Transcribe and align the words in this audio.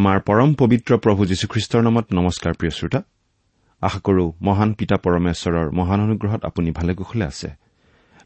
আমাৰ 0.00 0.20
পৰম 0.20 0.50
পবিত্ৰ 0.54 0.96
প্ৰভু 0.96 1.22
যীশুখ্ৰীষ্টৰ 1.26 1.82
নামত 1.82 2.06
নমস্কাৰ 2.18 2.52
প্ৰিয় 2.54 2.72
শ্ৰোতা। 2.72 3.00
আশা 3.80 3.98
কৰো 3.98 4.32
মহান 4.42 4.72
পিতা 4.72 4.96
পৰমেশ্বৰৰ 4.96 5.66
মহান 5.70 6.00
অনুগ্ৰহত 6.00 6.40
আপুনি 6.44 6.70
ভালে 6.70 6.94
কুশলে 6.94 7.24
আছে। 7.24 7.48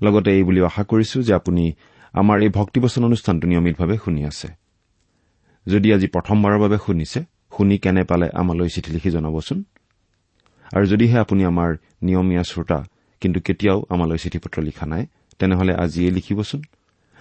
লগতে 0.02 0.30
এই 0.38 0.42
বুলিও 0.42 0.64
আশা 0.66 0.82
কৰিছো 0.84 1.22
যে 1.22 1.34
আপুনি 1.34 1.72
আমাৰ 2.12 2.42
এই 2.42 2.48
ভক্তিবচন 2.48 3.04
অনুষ্ঠানটো 3.04 3.48
নিয়মিতভাৱে 3.48 3.96
শুনি 4.04 4.24
আছে। 4.24 4.48
যদি 5.66 5.88
আজি 5.94 6.06
প্ৰথমবাৰৰ 6.06 6.58
বাবে 6.58 6.78
শুনিছে 6.86 7.20
শুনি 7.56 7.78
কেনে 7.78 8.04
পালে 8.04 8.26
আমালৈ 8.34 8.68
চিঠি 8.68 8.90
লিখি 8.92 9.10
জনাবচোন? 9.10 9.64
আৰু 10.72 10.84
যদিহে 10.86 11.18
আপুনি 11.18 11.44
আমাৰ 11.44 11.70
নিয়মীয়া 12.02 12.42
শ্ৰোতা 12.42 12.84
কিন্তু 13.20 13.40
কেতিয়াও 13.40 13.78
আমালৈ 13.88 14.18
চিঠি 14.18 14.38
পত্ৰ 14.38 14.62
লিখা 14.62 14.86
নাই 14.86 15.06
তেনেহলে 15.38 15.72
আজিয়েই 15.74 16.10
লিখিবচোন। 16.10 16.62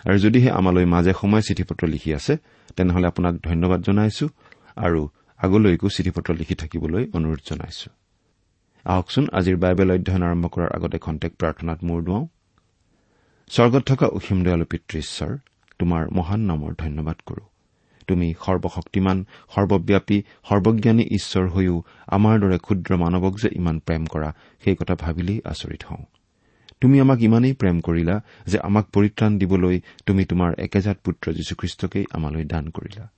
আৰু 0.05 0.17
যদিহে 0.17 0.49
আমালৈ 0.49 0.85
মাজে 0.85 1.13
সময়ে 1.21 1.41
চিঠি 1.41 1.63
পত্ৰ 1.63 1.87
লিখি 1.87 2.13
আছে 2.13 2.37
তেনেহলে 2.75 3.07
আপোনাক 3.07 3.33
ধন্যবাদ 3.43 3.81
জনাইছো। 3.81 4.29
আৰু 4.75 5.09
আগলৈকো 5.37 5.89
চিঠি 5.89 6.11
পত্ৰ 6.11 6.33
লিখি 6.33 6.55
থাকিবলৈ 6.55 7.07
অনুৰোধ 7.13 7.39
জনাইছো। 7.45 7.91
আহকচোন 8.85 9.27
আজিৰ 9.31 9.57
বাইবেল 9.57 9.91
অধ্যয়ন 9.91 10.23
আৰম্ভ 10.23 10.47
কৰাৰ 10.47 10.69
আগতে 10.75 10.97
খন্তেক 10.97 11.35
প্ৰাৰ্থনাত 11.35 11.83
মূৰ 11.83 12.03
দুৱাওঁ। 12.03 12.27
স্বৰ্গত 13.49 13.83
থকা 13.83 14.05
অসীম 14.05 14.43
দয়ালু 14.43 14.65
পিতৃ 14.65 14.99
ঈশ্বৰ 14.99 15.37
তোমাৰ 15.79 16.09
মহান 16.11 16.39
নামৰ 16.39 16.73
ধন্যবাদ 16.77 17.15
কৰো। 17.25 17.45
তুমি 18.07 18.33
সৰ্বশক্তিমান 18.45 19.25
সৰ্বব্যাপী 19.55 20.21
সৰ্বজ্ঞানী 20.49 21.03
ঈশ্বৰ 21.03 21.49
হৈও 21.49 21.83
আমাৰ 22.07 22.39
দৰে 22.39 22.57
ক্ষুদ্ৰ 22.57 22.97
মানৱক 22.97 23.39
যে 23.39 23.49
ইমান 23.55 23.79
প্ৰেম 23.79 24.05
কৰা 24.05 24.33
সেই 24.63 24.75
কথা 24.75 24.95
ভাবিলেই 24.95 25.41
আচৰিত 25.45 25.83
হওঁ। 25.85 26.03
তুমি 26.81 26.99
আমাক 26.99 27.21
ইমানেই 27.21 27.53
প্ৰেম 27.53 27.81
কৰিলা 27.81 28.21
যে 28.45 28.59
আমাক 28.59 28.85
পৰিত্ৰাণ 28.89 29.37
দিবলৈ 29.37 29.81
তুমি 30.05 30.25
তোমাৰ 30.25 30.53
একেজাত 30.57 30.97
পুত্ৰ 31.03 31.33
যীশুখ্ৰীষ্টকেই 31.33 32.05
আমালৈ 32.11 32.45
দান 32.45 32.69
কৰিলা। 32.69 33.11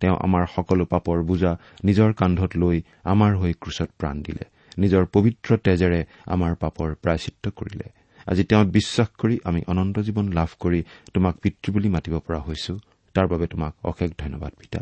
তেওঁ 0.00 0.16
আমাৰ 0.16 0.46
সকলো 0.56 0.84
পাপৰ 0.84 1.22
বোজা 1.22 1.52
নিজৰ 1.84 2.12
কান্ধত 2.12 2.50
লৈ 2.56 2.82
আমাৰ 3.04 3.32
হৈ 3.36 3.52
ক্ৰুচত 3.52 3.90
প্ৰাণ 3.98 4.16
দিলে। 4.22 4.44
নিজৰ 4.78 5.04
পবিত্ৰ 5.06 5.56
তেজেৰে 5.56 6.00
আমাৰ 6.26 6.52
পাপৰ 6.54 6.88
প্ৰায়চিত্ৰ 6.94 7.50
কৰিলে। 7.50 7.88
আজি 8.26 8.44
তেওঁত 8.44 8.68
বিশ্বাস 8.68 9.08
কৰি 9.18 9.38
আমি 9.44 9.60
অনন্ত 9.66 9.98
জীৱন 9.98 10.26
লাভ 10.32 10.50
কৰি 10.60 10.80
তোমাক 11.14 11.34
পিতৃ 11.36 11.72
বুলি 11.72 11.88
মাতিব 11.88 12.14
পৰা 12.18 12.38
হৈছো। 12.38 12.78
তাৰ 13.14 13.26
বাবে 13.26 13.46
তোমাক 13.46 13.72
অশেষ 13.84 14.10
ধন্যবাদ 14.18 14.52
পিতা। 14.58 14.80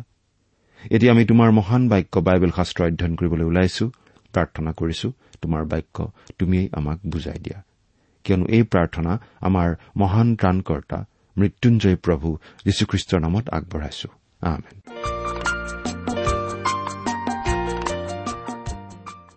এতিয়া 0.91 1.13
আমি 1.13 1.25
তোমাৰ 1.25 1.51
মহান 1.51 1.89
বাক্য 1.89 2.15
বাইবেল 2.21 2.51
শাস্ত্ৰ 2.57 2.81
অধ্যয়ন 2.85 3.15
কৰিবলৈ 3.17 3.45
ওলাইছো। 3.45 3.85
প্ৰাৰ্থনা 4.35 4.71
কৰিছো 4.73 5.09
তোমাৰ 5.43 5.63
বাক্য 5.65 5.97
তুমিয়েই 6.39 6.69
আমাক 6.73 6.99
বুজাই 7.07 7.39
দিয়া। 7.39 7.59
কিয়নো 8.25 8.47
এই 8.47 8.63
প্ৰাৰ্থনা 8.63 9.13
আমাৰ 9.41 9.69
মহান 9.97 10.29
ত্ৰাণকৰ্তা 10.37 10.99
মৃত্যুঞ্জয় 11.37 11.97
প্ৰভু 11.97 12.29
যীশুখ্ৰীষ্টৰ 12.65 13.21
নামত 13.21 13.45
আগবঢ়াইছো। 13.49 14.09
আমেন 14.43 14.77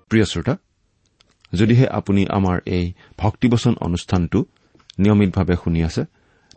প্ৰিয় 0.10 0.26
শ্ৰোতা 0.26 0.58
যদিহে 1.54 1.88
আপুনি 1.88 2.26
আমাৰ 2.28 2.60
এই 2.66 2.94
ভক্তিবচন 3.18 3.76
অনুষ্ঠানটো 3.80 4.46
নিয়মিতভাৱে 5.00 5.56
শুনি 5.64 5.84
আছে 5.84 6.06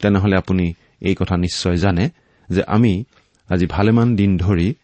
তেনেহলে 0.03 0.37
আপুনি 0.37 0.75
এই 1.01 1.15
কথা 1.15 1.37
নিশ্চয় 1.37 1.77
জানে 1.77 2.11
যে 2.51 2.63
আমি 2.65 3.05
আজি 3.49 3.67
ভালেমান 3.67 4.17
দিন 4.17 4.39
ধৰি 4.39 4.75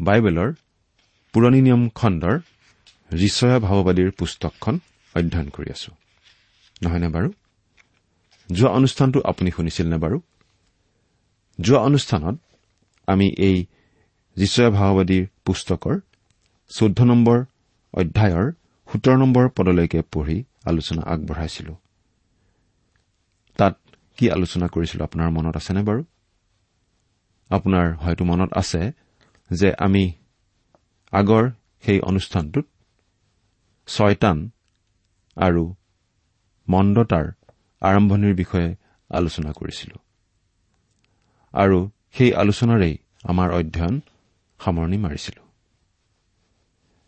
বাইবেলৰ 0.00 0.52
পুৰণি 1.32 1.60
নিয়ম 1.60 1.88
খণ্ডৰ 1.88 2.38
ঋষয়া 3.12 3.58
ভাৱবাদীৰ 3.58 4.10
পুস্তকখন 4.10 4.78
অধ্যয়ন 5.14 5.48
কৰি 5.48 5.70
আছো। 5.70 5.90
নহয়নে 6.82 7.08
বাৰু? 7.08 7.32
যোৱা 8.52 8.70
অনুষ্ঠানটো 8.70 9.20
আপুনি 9.20 9.50
শুনিছিল 9.50 9.88
নে 9.88 9.96
বাৰু? 9.96 10.20
যোৱা 11.60 11.80
অনুষ্ঠানত 11.80 12.36
আমি 13.06 13.26
এই 13.38 13.66
যীশয়া 14.36 14.70
ভাওবাদীৰ 14.70 15.26
পুস্তকৰ 15.44 16.00
চৈধ্য 16.70 17.04
নম্বৰ 17.04 17.38
অধ্যায়ৰ 17.94 18.52
সোতৰ 18.88 19.16
নম্বৰ 19.16 19.48
পদলৈকে 19.48 20.02
পঢ়ি 20.12 20.44
আলোচনা 20.64 21.02
আগবঢ়াইছিলো। 21.02 21.74
তাত 23.58 23.78
কি 24.18 24.30
আলোচনা 24.30 24.66
কৰিছিলো 24.66 25.04
আপোনাৰ 25.04 25.30
মনত 25.30 25.56
আছেনে 25.56 25.82
বাৰু? 25.82 26.02
আপোনাৰ 27.50 27.86
হয়তো 27.96 28.24
মনত 28.24 28.50
আছে 28.52 28.92
যে 29.50 29.74
আমি 29.78 30.12
আগৰ 31.12 31.50
সেই 31.84 32.00
অনুষ্ঠানটোত 32.00 32.66
ছয়তান 33.86 34.50
আৰু 35.36 35.74
মন্দতাৰ 36.68 37.26
আৰম্ভণিৰ 37.82 38.34
বিষয়ে 38.34 38.76
আলোচনা 39.10 39.52
কৰিছিলো। 39.52 39.96
আৰু 41.52 41.90
সেই 42.14 42.30
আলোচনাৰেই 42.34 42.94
আমাৰ 43.24 43.48
অধ্যয়ন 43.52 44.00
সামৰণি 44.60 44.98
মাৰিছিলো। 44.98 45.42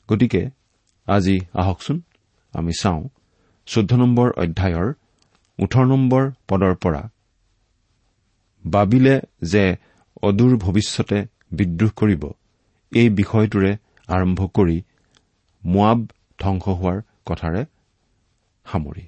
গতিকে 0.09 0.43
আজি 1.07 1.37
আহকচোন 1.55 1.99
আমি 2.55 2.73
চাওঁ 2.81 3.03
চৈধ্য 3.67 3.93
নম্বৰ 3.95 4.29
অধ্যায়ৰ 4.43 4.89
ওঠৰ 5.59 5.85
নম্বৰ 5.87 6.23
পদৰ 6.49 6.75
পৰা 6.75 7.03
বাবিলে 8.65 9.17
যে 9.43 9.65
অদূৰ 10.23 10.53
ভৱিষ্যতে 10.57 11.19
বিদ্ৰোহ 11.53 11.91
কৰিব 11.91 12.23
এই 12.93 13.09
বিষয়টোৰে 13.11 13.73
আৰম্ভ 14.09 14.41
কৰি 14.57 14.79
মোৱাব 15.65 15.99
ধ্বংস 16.39 16.65
হোৱাৰ 16.81 16.99
কথাৰে 17.27 17.63
সামৰি। 18.67 19.05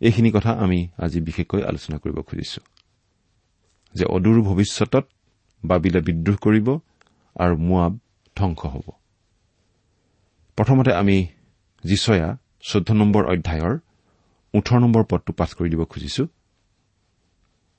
এইখিনি 0.00 0.30
কথা 0.30 0.50
আমি 0.64 0.78
আজি 0.98 1.18
বিশেষকৈ 1.20 1.62
আলোচনা 1.62 1.96
কৰিব 1.98 2.18
খুজিছো। 2.20 2.60
যে 3.94 4.04
অদূৰ 4.04 4.42
ভৱিষ্যতত 4.42 5.04
বাবিলে 5.64 6.00
বিদ্ৰোহ 6.00 6.36
কৰিব 6.36 6.68
আৰু 7.36 7.54
মোৱাব 7.56 7.92
ধ্বংস 8.36 8.60
হ'ব। 8.66 8.86
প্ৰথমতে 10.56 10.92
আমি 10.92 11.16
যিচয়া 11.84 12.28
চৈধ্য 12.62 12.92
নম্বৰ 12.92 13.22
অধ্যায়ৰ 13.24 13.74
ওঠৰ 14.54 14.78
নম্বৰ 14.80 15.02
পদটো 15.04 15.32
পাঠ 15.32 15.50
কৰি 15.54 15.68
দিব 15.70 15.84
খুজিছো। 15.84 16.24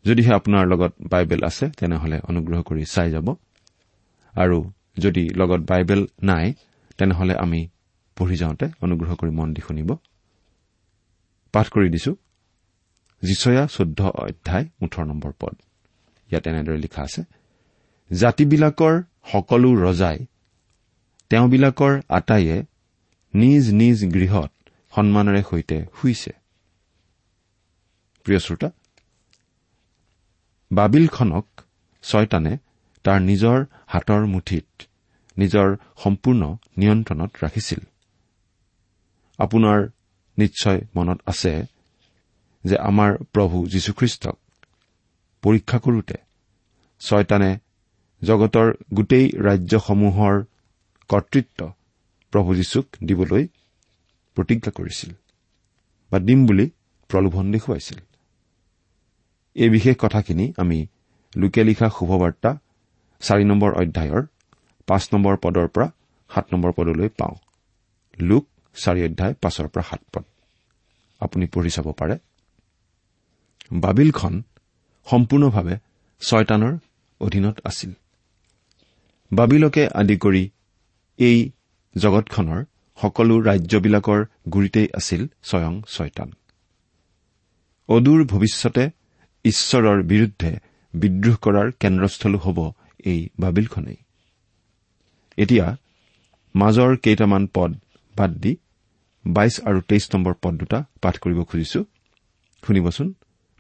যদিহে 0.06 0.32
আপোনাৰ 0.34 0.68
লগত 0.68 0.94
বাইবেল 1.10 1.42
আছে 1.44 1.66
তেনেহলে 1.70 2.20
অনুগ্ৰহ 2.20 2.62
কৰি 2.62 2.86
চাই 2.86 3.12
যাব। 3.12 3.28
আৰু 4.34 4.72
যদি 4.98 5.30
লগত 5.30 5.62
বাইবেল 5.62 6.08
নাই 6.24 6.54
তেনেহলে 6.98 7.34
আমি 7.36 7.68
পঢ়ি 8.18 8.36
যাওঁতে 8.36 8.66
অনুগ্ৰহ 8.82 9.16
কৰি 9.16 9.32
মন 9.32 9.54
দি 9.54 9.62
শুনিব। 9.62 9.90
পাঠ 11.54 11.70
কৰি 11.70 11.90
দিছো। 11.90 12.16
যিচয়া 13.24 13.68
চৈধ্য 13.68 14.00
অধ্যায় 14.16 14.66
ওঠৰ 14.82 15.04
নম্বৰ 15.06 15.32
পদ। 15.40 15.56
ইয়াত 16.31 16.48
এনেদৰে 16.48 16.77
লিখা 16.77 17.01
আছে 17.01 17.22
জাতিবিলাকৰ 18.12 19.04
সকলো 19.31 19.69
ৰজাই 19.75 20.25
তেওঁবিলাকৰ 21.30 22.01
আটাইয়ে 22.10 22.57
নিজ 23.33 23.74
নিজ 23.74 23.98
গৃহত 24.13 24.51
সন্মানেৰে 24.95 25.42
সৈতে 25.50 25.77
শুইছে। 26.01 26.31
বাবিলখনক 30.72 31.45
ছয়তানে 32.04 32.57
তাৰ 33.04 33.19
নিজৰ 33.21 33.66
হাতৰ 33.88 34.25
মুঠিত 34.25 34.68
নিজৰ 35.38 35.68
সম্পূৰ্ণ 36.04 36.42
নিয়ন্ত্ৰণত 36.78 37.31
ৰাখিছিল। 37.44 37.81
আপোনাৰ 39.39 39.80
নিশ্চয় 40.38 40.80
মনত 40.95 41.19
আছে 41.25 41.54
যে 42.63 42.75
আমাৰ 42.78 43.12
প্ৰভু 43.33 43.68
যীশুখ্ৰীষ্টক 43.68 44.38
পৰীক্ষা 45.45 45.77
কৰোতে 45.80 46.18
ছয়তানে 47.01 47.51
জগতৰ 48.21 48.68
গোটেই 48.94 49.25
ৰাজ্যসমূহৰ 49.38 50.36
কৰ্তৃত্ব 51.09 51.59
প্ৰভু 52.33 52.56
যীশুক 52.56 52.86
দিবলৈ 53.03 53.44
প্ৰতিজ্ঞা 54.36 54.71
কৰিছিল 54.71 55.12
বা 56.12 56.19
দিম 56.19 56.39
বুলি 56.45 56.65
প্ৰলোভন 57.09 57.51
দেখুৱাইছিল। 57.51 58.00
এই 59.56 59.69
বিশেষ 59.69 59.95
কথাখিনি 60.00 60.53
আমি 60.57 60.88
লোকে 61.36 61.62
লিখা 61.63 61.89
শুভবাৰ্তা 61.89 62.51
চাৰি 63.21 63.44
নম্বৰ 63.44 63.71
অধ্যায়ৰ 63.74 64.24
পাঁচ 64.88 65.03
নম্বৰ 65.13 65.36
পদৰ 65.38 65.68
পৰা 65.68 65.88
সাত 66.30 66.45
নম্বৰ 66.53 66.71
পদলৈ 66.71 67.09
পাওঁ। 67.09 67.36
লোক 68.19 68.44
চাৰি 68.75 69.01
অধ্যায় 69.06 69.33
পাঁচৰ 69.33 69.68
পৰা 69.68 69.83
সাত 69.89 70.01
পদ। 70.13 70.25
আপুনি 71.19 71.45
পঢ়ি 71.45 71.69
চাব 71.69 71.88
পাৰে। 71.92 72.15
বাবিলখন 73.74 74.44
সম্পূৰ্ণভাৱে 75.07 75.75
ছয়তানৰ 76.22 76.74
অধীনত 77.22 77.56
আছিল। 77.66 77.92
বাবিলকে 79.31 79.84
আদি 79.88 80.18
কৰি 80.18 80.50
এই 81.19 81.38
জগতখনৰ 81.96 82.62
সকলো 82.98 83.36
ৰাজ্যবিলাকৰ 83.40 84.22
গুৰিতেই 84.50 84.88
আছিল 84.94 85.22
স্বয়ং 85.44 85.74
ছয়তান। 85.88 86.30
অদূৰ 87.90 88.19
ভৱিষ্যতে 88.25 88.84
ঈশ্বৰৰ 89.46 90.04
বিৰুদ্ধে 90.04 90.52
বিদ্ৰোহ 90.94 91.36
কৰাৰ 91.36 91.68
কেন্দ্ৰস্থলো 91.72 92.38
হ'ব 92.38 92.60
এই 93.06 93.19
বাবিলখনেই। 93.40 93.98
এতিয়া 95.38 95.78
মাজৰ 96.56 96.98
কেইটামান 96.98 97.48
পদ 97.54 97.72
বাদ 98.16 98.31
দি 98.31 98.57
বাইশ 99.25 99.56
আৰু 99.60 99.80
তেইছ 99.81 100.06
নম্বৰ 100.16 100.34
পদ 100.42 100.54
দুটা 100.57 100.80
পাঠ 101.02 101.16
কৰিব 101.18 101.44
খুজিছো। 101.44 101.80
শুনিবচোন। 102.63 103.13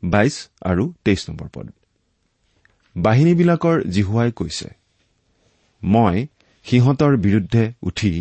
বাইশ 0.03 0.35
আৰু 0.61 0.83
তেইছ 1.05 1.21
নম্বৰ 1.29 1.49
পদ। 1.55 1.67
বাহিনীবিলাকৰ 2.95 3.77
জিহুৱাই 3.89 4.31
কৈছে 4.31 4.69
মই 5.83 6.15
সিহঁতৰ 6.65 7.13
বিৰুদ্ধে 7.17 7.63
উঠি 7.81 8.13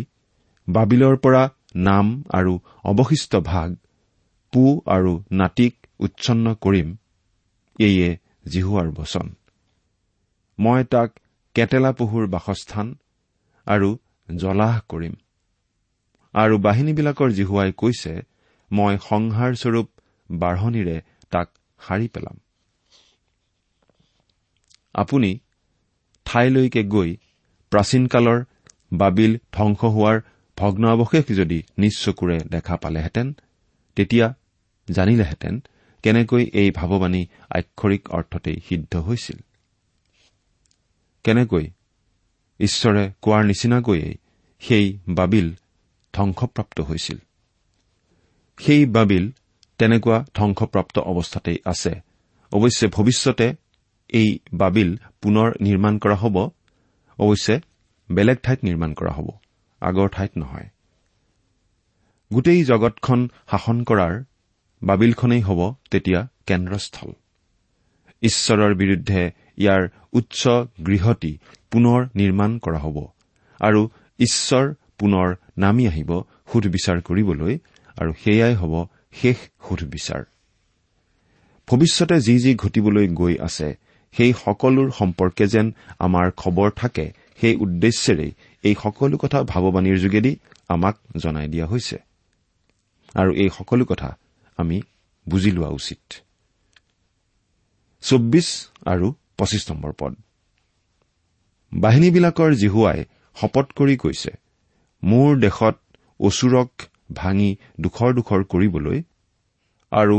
বাবিলৰ 0.69 1.17
পৰা 1.17 1.43
নাম 1.89 2.07
আৰু 2.31 2.53
অৱশিষ্ট 2.85 3.33
ভাগ 3.45 3.69
পু 4.53 4.63
আৰু 4.87 5.13
নাতিক 5.33 5.75
উচ্ছন্ন 6.01 6.47
কৰিম 6.55 6.89
এইয়ে 7.79 8.11
জিহুৱাৰ 8.49 8.89
বচন। 8.91 9.27
মই 10.59 10.81
তাক 10.85 11.11
কেটেলা 11.57 11.91
পহুৰ 11.93 12.25
বাসস্থান 12.27 12.87
আৰু 13.67 13.89
জলাহ 14.29 14.75
কৰিম। 14.89 15.15
আৰু 16.35 16.55
বাহিনীবিলাকৰ 16.59 17.31
জিহুৱাই 17.31 17.71
কৈছে 17.73 18.13
মই 18.71 18.95
সংহাৰস্বৰূপ 19.09 19.89
বাঢ়নীৰে 20.31 20.97
তাক 21.31 21.49
সাৰি 21.87 22.09
পেলাম। 22.09 22.37
আপুনি 24.95 25.31
ঠাইলৈকে 26.27 26.83
গৈ 26.85 27.11
প্ৰাচীনকালৰ 27.73 28.41
বাবিল 28.93 29.33
ধ্বংস 29.53 29.81
হোৱাৰ 29.85 30.17
ভগ্নাৱশেষ 30.59 31.25
যদি 31.37 31.59
নিজ 31.79 31.95
চকুৰে 31.99 32.37
দেখা 32.45 32.77
পালেহেঁতেন 32.77 33.35
তেতিয়া 33.97 34.35
জানিলেহেঁতেন 34.91 35.55
কেনেকৈ 36.05 36.45
এই 36.53 36.71
ভাৱবাণী 36.71 37.23
আক্ষৰিক 37.51 38.03
অৰ্থতেই 38.11 38.59
সিদ্ধ 38.69 38.97
হৈছিল। 38.97 39.39
কেনেকৈ 41.25 41.65
ঈশ্বৰে 42.61 43.05
কোৱাৰ 43.23 43.43
নিচিনাকৈয়ে 43.45 44.09
সেই 44.63 44.99
বাবিল 45.09 45.49
ধ্বংসপ্ৰাপ্ত 46.15 46.81
হৈছিল। 46.81 47.19
সেই 48.59 48.87
বাবিল 48.87 49.25
তেনেকুৱা 49.79 50.19
ধ্বংসপ্ৰাপ্ত 50.35 50.97
অৱস্থাতেই 51.11 51.59
আছে। 51.65 51.93
অৱশ্যে 52.53 52.87
ভৱিষ্যতে 52.87 53.47
এই 54.11 54.29
বাবিল 54.53 54.91
পুনৰ 55.23 55.49
নিৰ্মাণ 55.61 55.95
কৰা 55.99 56.15
হ'ব। 56.15 56.37
অৱশ্যে 57.19 57.55
বেলেগ 58.09 58.39
ঠাইত 58.43 58.61
নিৰ্মাণ 58.65 58.91
কৰা 58.95 59.13
হ'ব 59.13 59.29
আগৰ 59.83 60.09
ঠাইত 60.09 60.33
নহয়। 60.37 60.69
গোটেই 62.33 62.61
জগতখন 62.65 63.21
শাসন 63.51 63.79
কৰাৰ 63.85 64.15
বাবিলখনেই 64.83 65.43
হ'ব 65.43 65.61
তেতিয়া 65.91 66.21
কেন্দ্ৰস্থল। 66.47 67.11
ঈশ্বৰৰ 68.23 68.75
বিৰুদ্ধে 68.75 69.21
ইয়াৰ 69.59 69.83
উচ্চ 70.13 70.41
গৃহটি 70.87 71.33
পুনৰ 71.71 72.01
নিৰ্মাণ 72.15 72.59
কৰা 72.59 72.79
হ'ব 72.79 72.97
আৰু 73.61 73.81
ঈশ্বৰ 74.19 74.65
পুনৰ 74.99 75.29
নামি 75.59 75.85
আহিব 75.87 76.11
সুধবিচাৰ 76.53 76.99
কৰিবলৈ 77.01 77.55
আৰু 77.97 78.13
সেয়াই 78.25 78.55
হ'ব 78.55 78.75
শেষ 79.23 79.39
সুধবিচাৰ 79.69 80.23
ভৱিষ্যতে 81.69 82.17
যি 82.21 82.35
যি 82.39 82.53
ঘটিবলৈ 82.55 83.07
গৈ 83.09 83.35
আছে 83.39 83.69
সেই 84.15 84.33
সকলোৰ 84.45 84.89
সম্পৰ্কে 84.91 85.45
যেন 85.47 85.67
আমাৰ 85.99 86.27
খবৰ 86.37 86.71
থাকে 86.71 87.07
সেই 87.41 87.55
উদ্দেশ্যেৰেই 87.57 88.33
এই 88.65 88.75
সকলো 88.83 89.17
কথা 89.17 89.39
ভাৱবাণীৰ 89.43 89.99
যোগেদি 89.99 90.33
আমাক 90.69 90.95
জনাই 91.17 91.49
দিয়া 91.49 91.67
হৈছে। 91.67 91.97
আৰু 93.15 93.31
এই 93.35 93.51
সকলো 93.59 93.85
কথা 93.85 94.11
আমি 94.59 94.77
বুজি 95.27 95.51
লোৱা 95.51 95.69
উচিত। 95.69 96.03
চৌব্বিছ 98.03 98.49
আৰু 98.87 99.07
পঁচিছ 99.39 99.63
নম্বৰ 99.71 99.93
পদ। 99.99 100.13
বাহিনীবিলাকৰ 101.73 102.51
জিহুৱাই 102.55 103.01
শপত 103.37 103.67
কৰি 103.77 103.97
কৈছে 103.97 104.33
মোৰ 105.03 105.29
দেশত 105.41 105.77
অচুৰক 106.21 106.71
ভাঙি 107.11 107.51
দুখৰ 107.81 108.15
দুখৰ 108.15 108.45
কৰিবলৈ 108.45 109.03
আৰু 109.93 110.19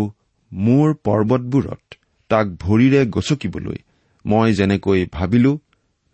মোৰ 0.52 0.94
পৰ্বতবোৰত 1.04 1.82
তাক 2.30 2.46
ভৰিৰে 2.48 3.06
গচকিবলৈ 3.06 3.78
মই 4.26 4.54
যেনেকৈ 4.54 5.06
ভাবিলো 5.12 5.60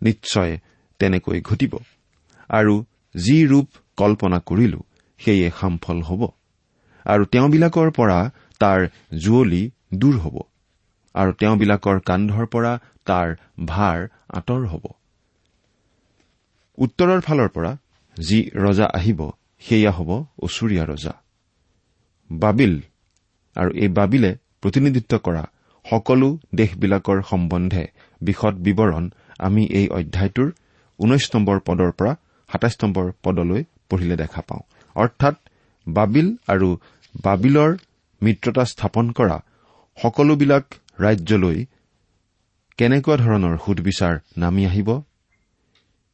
নিশ্চয় 0.02 0.58
তেনেকৈ 1.00 1.40
ঘটিব। 1.40 1.72
আৰু 2.50 2.84
যি 3.16 3.36
ৰূপ 3.46 3.68
কল্পনা 3.96 4.38
কৰিলো 4.38 4.80
সেয়ে 5.20 5.50
সামফল 5.60 5.98
হ'ব। 6.02 6.22
আৰু 7.06 7.24
তেওঁবিলাকৰ 7.24 7.90
পৰা 7.90 8.18
তাৰ 8.60 8.80
জুৱলি 9.18 9.70
দূৰ 9.94 10.16
হ'ব। 10.18 10.36
আৰু 11.14 11.32
তেওঁবিলাকৰ 11.32 12.00
কান্ধৰ 12.00 12.46
পৰা 12.46 12.72
তাৰ 13.06 13.36
ভাৰ 13.66 13.98
আঁতৰ 14.28 14.66
হ'ব। 14.66 14.84
উত্তৰৰ 16.78 17.20
ফালৰ 17.20 17.48
পৰা 17.48 17.76
যি 18.16 18.50
ৰজা 18.54 18.86
আহিব 18.94 19.20
সেয়া 19.64 19.92
হ'ব 19.96 20.10
অচুৰীয়া 20.46 20.84
ৰজা। 20.90 21.14
বাবিল 22.30 22.74
আৰু 23.56 23.70
এই 23.82 23.90
বাবিলে 23.98 24.30
প্ৰতিনিধিত্ব 24.62 25.12
কৰা 25.26 25.44
সকলো 25.84 26.28
দেশবিলাকৰ 26.54 27.18
সম্বন্ধে 27.30 27.84
বিশদ 28.20 28.54
বিৱৰণ 28.66 29.04
আমি 29.38 29.62
এই 29.78 29.86
অধ্যায়টোৰ 29.98 30.48
ঊনৈশ 30.98 31.24
নম্বৰ 31.34 31.56
পদৰ 31.68 31.90
পৰা 31.98 32.12
সাতাইছ 32.50 32.74
নম্বৰ 32.82 33.06
পদলৈ 33.24 33.62
পঢ়িলে 33.88 34.16
দেখা 34.16 34.40
পাওঁ। 34.48 34.62
অৰ্থাৎ 34.96 35.36
বাবিল 35.86 36.28
আৰু 36.46 36.68
বাবিলৰ 37.22 37.70
মিত্ৰতা 38.22 38.64
স্থাপন 38.64 39.06
কৰা 39.18 39.36
সকলোবিলাক 39.98 40.64
ৰাজ্যলৈ 41.00 41.58
কেনেকুৱা 42.78 43.16
ধৰণৰ 43.16 43.54
সুদবিচাৰ 43.64 44.14
নামি 44.36 44.62
আহিব? 44.66 44.88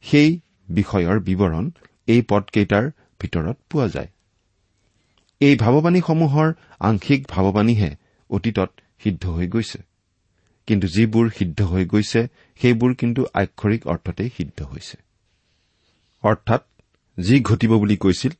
সেই 0.03 0.29
বিষয়ৰ 0.69 1.17
বিৱৰণ 1.27 1.65
এই 2.07 2.21
পদকেইটাৰ 2.21 2.85
ভিতৰত 3.19 3.57
পোৱা 3.69 3.87
যায়। 3.87 4.07
এই 5.41 5.55
ভাৱবাণীসমূহৰ 5.55 6.53
আংশিক 6.79 7.27
ভাৱবাণীহে 7.29 7.95
অতীতত 8.29 8.69
সিদ্ধ 9.03 9.29
হৈ 9.29 9.47
গৈছে। 9.47 9.79
কিন্তু 10.67 10.87
যিবোৰ 10.87 11.29
সিদ্ধ 11.29 11.61
হৈ 11.61 11.85
গৈছে 11.85 12.21
সেইবোৰ 12.59 12.93
কিন্তু 12.95 13.25
আক্ষৰিক 13.33 13.87
অৰ্থতেই 13.87 14.29
সিদ্ধ 14.37 14.61
হৈছে। 14.61 14.97
অৰ্থাৎ 16.23 16.61
যি 17.17 17.39
ঘটিব 17.39 17.77
বুলি 17.77 17.97
কৈছিল 17.97 18.31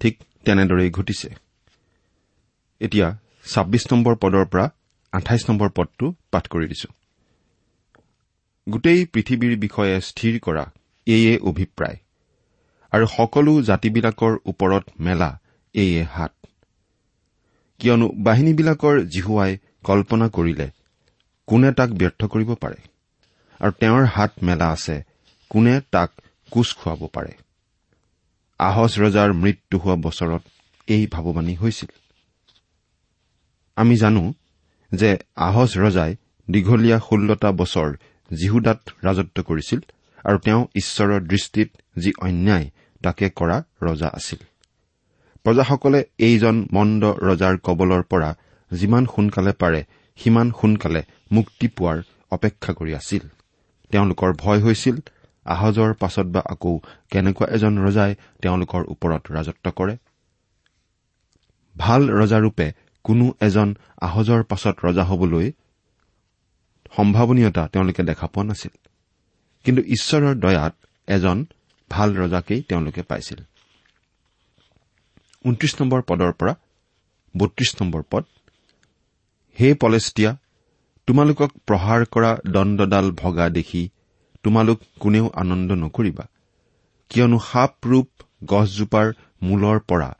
ঠিক 0.00 0.14
তেনেদৰেই 0.44 0.90
ঘটিছে। 0.90 1.28
এতিয়া 2.80 3.08
ছাব্বিছ 3.46 3.84
নম্বৰ 3.92 4.14
পদৰ 4.16 4.44
পৰা 4.44 4.66
আঠাইছ 5.12 5.50
নম্বৰ 5.50 5.68
পদটো 5.68 6.14
পাঠ 6.30 6.48
কৰি 6.48 6.66
দিছো। 6.68 6.88
গোটেই 8.68 9.06
পৃথিৱীৰ 9.06 9.58
বিষয়ে 9.58 10.00
স্থিৰ 10.00 10.40
কৰা 10.40 10.64
এয়ে 11.06 11.38
অভিপ্ৰায়। 11.38 11.96
আৰু 12.92 13.06
সকলো 13.06 13.52
জাতিবিলাকৰ 13.62 14.32
ওপৰত 14.46 14.84
মেলা 15.00 15.30
এয়ে 15.74 16.02
হাত। 16.02 16.32
কিয়নো 17.80 18.06
বাহিনীবিলাকৰ 18.18 18.96
জিহুৱাই 19.04 19.58
কল্পনা 19.84 20.28
কৰিলে 20.28 20.66
কোনে 21.48 21.70
তাক 21.72 21.90
ব্যৰ্থ 21.90 22.20
কৰিব 22.24 22.54
পাৰে? 22.54 22.80
আৰু 23.60 23.72
তেওঁৰ 23.80 24.04
হাত 24.04 24.32
মেলা 24.42 24.66
আছে 24.68 24.96
কোনে 25.50 25.80
তাক 25.90 26.10
কোচ 26.52 26.68
খুৱাব 26.74 27.00
পাৰে? 27.12 27.32
আহজ 28.60 28.90
ৰজাৰ 28.98 29.32
মৃত্যু 29.32 29.76
হোৱা 29.78 29.96
বছৰত 29.96 30.42
এই 30.88 31.06
ভাৱবাণী 31.06 31.54
হৈছিল। 31.54 31.90
আমি 33.76 33.96
জানো 33.96 34.32
যে 34.92 35.10
আহজ 35.36 35.70
ৰজাই 35.78 36.12
দীঘলীয়া 36.48 36.98
ষোল্লটা 36.98 37.50
বছৰ 37.52 37.88
জিহুদাত 38.30 38.80
ৰাজত্ব 39.04 39.42
কৰিছিল 39.42 39.80
আৰু 40.24 40.38
তেওঁ 40.38 40.62
ঈশ্বৰৰ 40.74 41.20
দৃষ্টিত 41.20 41.68
যি 41.98 42.10
অন্যায় 42.20 42.66
তাকে 43.02 43.26
কৰা 43.30 43.56
ৰজা 43.82 44.08
আছিল। 44.08 44.40
প্ৰজাসকলে 45.44 46.00
এইজন 46.18 46.56
মন্দ 46.72 47.02
ৰজাৰ 47.28 47.54
কবলৰ 47.58 48.02
পৰা 48.02 48.30
যিমান 48.70 49.04
সোনকালে 49.06 49.52
পাৰে 49.52 49.80
সিমান 50.18 50.48
সোনকালে 50.60 51.02
মুক্তি 51.32 51.66
পোৱাৰ 51.68 51.98
অপেক্ষা 52.30 52.72
কৰি 52.72 52.92
আছিল। 52.94 53.22
তেওঁলোকৰ 53.90 54.30
ভয় 54.36 54.60
হৈছিল 54.60 54.96
আহজৰ 55.46 55.90
পাছত 55.94 56.26
বা 56.26 56.40
আকৌ 56.40 56.72
কেনেকুৱা 57.10 57.46
এজন 57.56 57.74
ৰজাই 57.86 58.12
তেওঁলোকৰ 58.42 58.82
ওপৰত 58.88 59.22
ৰাজত্ব 59.32 59.66
কৰে? 59.70 59.94
ভাল 61.76 62.02
ৰজাৰূপে 62.10 62.66
কোনো 63.04 63.26
এজন 63.40 63.68
আহজৰ 64.00 64.40
পাছত 64.42 64.76
ৰজা 64.84 65.04
হবলৈ 65.04 65.46
সম্ভাৱনীয়তা 66.96 67.62
তেওঁলোকে 67.72 68.02
দেখা 68.02 68.26
পোৱা 68.26 68.44
নাছিল। 68.44 68.74
কিন্তু 69.64 69.82
ঈশ্বৰৰ 69.94 70.34
দয়াত 70.34 70.74
এজন 71.08 71.38
ভাল 71.90 72.08
ৰজাকেই 72.16 72.60
তেওঁলোকে 72.68 73.02
পাইছিল। 73.02 73.38
ঊনত্ৰিশ 75.44 75.72
নম্বৰ 75.80 76.00
পদৰ 76.08 76.32
পৰা 76.40 76.52
বত্ৰিশ 77.34 77.70
নম্বৰ 77.80 78.02
পদ 78.10 78.24
হে 79.58 79.68
পলেষ্টিয়া 79.82 80.30
তোমালোকক 81.08 81.50
প্ৰহাৰ 81.68 82.00
কৰা 82.14 82.30
দণ্ডডাল 82.54 83.06
ভগা 83.22 83.46
দেখি 83.48 83.82
তোমালোক 84.44 84.78
কোনেও 85.00 85.26
আনন্দ 85.34 85.70
নকৰিবা। 85.84 86.24
কিয়নো 87.10 87.38
সাপ 87.50 87.72
ৰূপ 87.86 88.08
গছজোপাৰ 88.44 89.06
মূলৰ 89.42 89.78
পৰা 89.88 90.10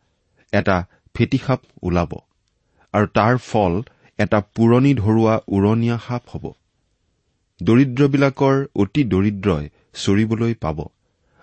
এটা 0.52 0.76
ফেটিসাপ 1.14 1.60
ওলাব 1.82 2.12
আৰু 2.94 3.06
তাৰ 3.18 3.34
ফল 3.48 3.72
এটা 4.18 4.38
পুৰণি 4.54 4.92
ধৰোৱা 4.94 5.34
উৰণীয়া 5.48 5.96
সাপ 6.06 6.25
হ'ব। 6.32 6.44
দৰিদ্ৰবিলাকৰ 7.60 8.56
অতি 8.76 9.02
দৰিদ্ৰই 9.12 9.64
চৰিবলৈ 10.04 10.54
পাব। 10.64 10.78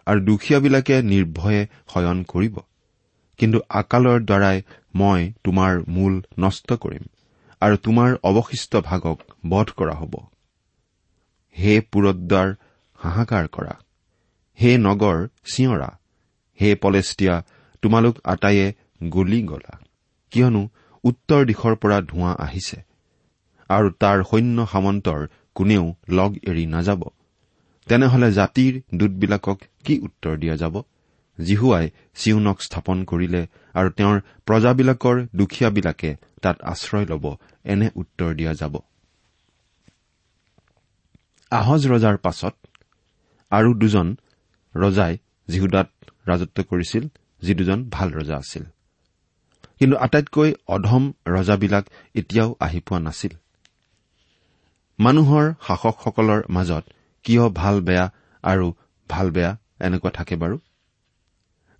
আৰু 0.08 0.20
দুখীয়াবিলাকে 0.20 0.96
নিৰ্ভয়ে 1.02 1.62
শয়ন 1.94 2.24
কৰিব। 2.24 2.56
কিন্তু 3.40 3.60
আকালৰ 3.70 4.20
দ্বাৰাই 4.24 4.62
মই 4.96 5.22
তোমাৰ 5.44 5.74
মূল 5.88 6.14
নষ্ট 6.40 6.74
কৰিম 6.74 7.04
আৰু 7.62 7.76
তোমাৰ 7.78 8.10
অৱশিষ্ট 8.24 8.82
ভাগক 8.82 9.18
বধ 9.50 9.68
কৰা 9.78 9.96
হ'ব। 9.96 10.14
হে 11.56 11.74
পুৰদ্বাৰ 11.92 12.56
হাহাকাৰ 13.00 13.46
কৰা। 13.48 13.76
হে 14.60 14.72
নগৰ 14.78 15.18
চিঞৰা। 15.54 15.90
হে 16.60 16.70
পলেষ্টিয়া 16.76 17.36
তোমালোক 17.82 18.16
আটাইয়ে 18.24 18.68
গলি 19.10 19.40
গলা। 19.44 19.74
কিয়নো 20.32 20.62
উত্তৰ 21.04 21.42
দিশৰ 21.46 21.76
পৰা 21.76 21.98
ধোঁৱা 22.02 22.32
আহিছে 22.40 22.78
আৰু 23.70 23.88
তাৰ 24.02 24.24
সৈন্য 24.24 24.66
সামন্তৰ 24.72 25.20
কোনেও 25.56 25.86
লগ 26.10 26.32
এৰি 26.44 26.66
নাযাব। 26.66 27.02
তেনেহলে 27.88 28.28
জাতিৰ 28.32 28.74
দূতবিলাকক 28.94 29.58
কি 29.86 29.96
উত্তৰ 30.00 30.38
দিয়া 30.38 30.56
যাব? 30.56 30.76
জিহুৱাই 31.40 31.86
চিউনক 32.16 32.58
স্থাপন 32.62 32.98
কৰিলে 33.04 33.42
আৰু 33.76 33.90
তেওঁৰ 33.90 34.18
প্ৰজাবিলাকৰ 34.46 35.18
দুখীয়াবিলাকে 35.36 36.12
তাত 36.42 36.58
আশ্ৰয় 36.62 37.06
ল'ব 37.06 37.26
এনে 37.66 37.88
উত্তৰ 37.96 38.30
দিয়া 38.36 38.54
যাব। 38.54 38.76
আহজ 41.52 41.82
ৰজাৰ 41.88 42.18
পাছত 42.18 42.56
আৰু 43.52 43.70
দুজন 43.74 44.08
ৰজাই 44.76 45.14
জিহুদাত 45.48 45.90
ৰাজত্ব 46.28 46.58
কৰিছিল 46.64 47.04
যি 47.42 47.54
দুজন 47.54 47.80
ভাল 47.90 48.10
ৰজা 48.12 48.36
আছিল। 48.38 48.64
কিন্তু 49.80 49.96
আটাইতকৈ 49.98 50.50
অধম 50.68 51.04
ৰজাবিলাক 51.28 51.86
এতিয়াও 52.16 52.50
আহি 52.60 52.80
পোৱা 52.80 53.00
নাছিল। 53.00 53.34
মানুহৰ 55.00 55.46
শাসকসকলৰ 55.68 56.42
মাজত 56.50 56.84
কিয় 57.26 57.44
ভাল 57.50 57.76
বেয়া 57.82 58.06
আৰু 58.44 58.68
ভাল 59.10 59.28
বেয়া 59.32 59.52
এনেকুৱা 59.80 60.12
থাকে 60.12 60.36
বাৰু? 60.36 60.58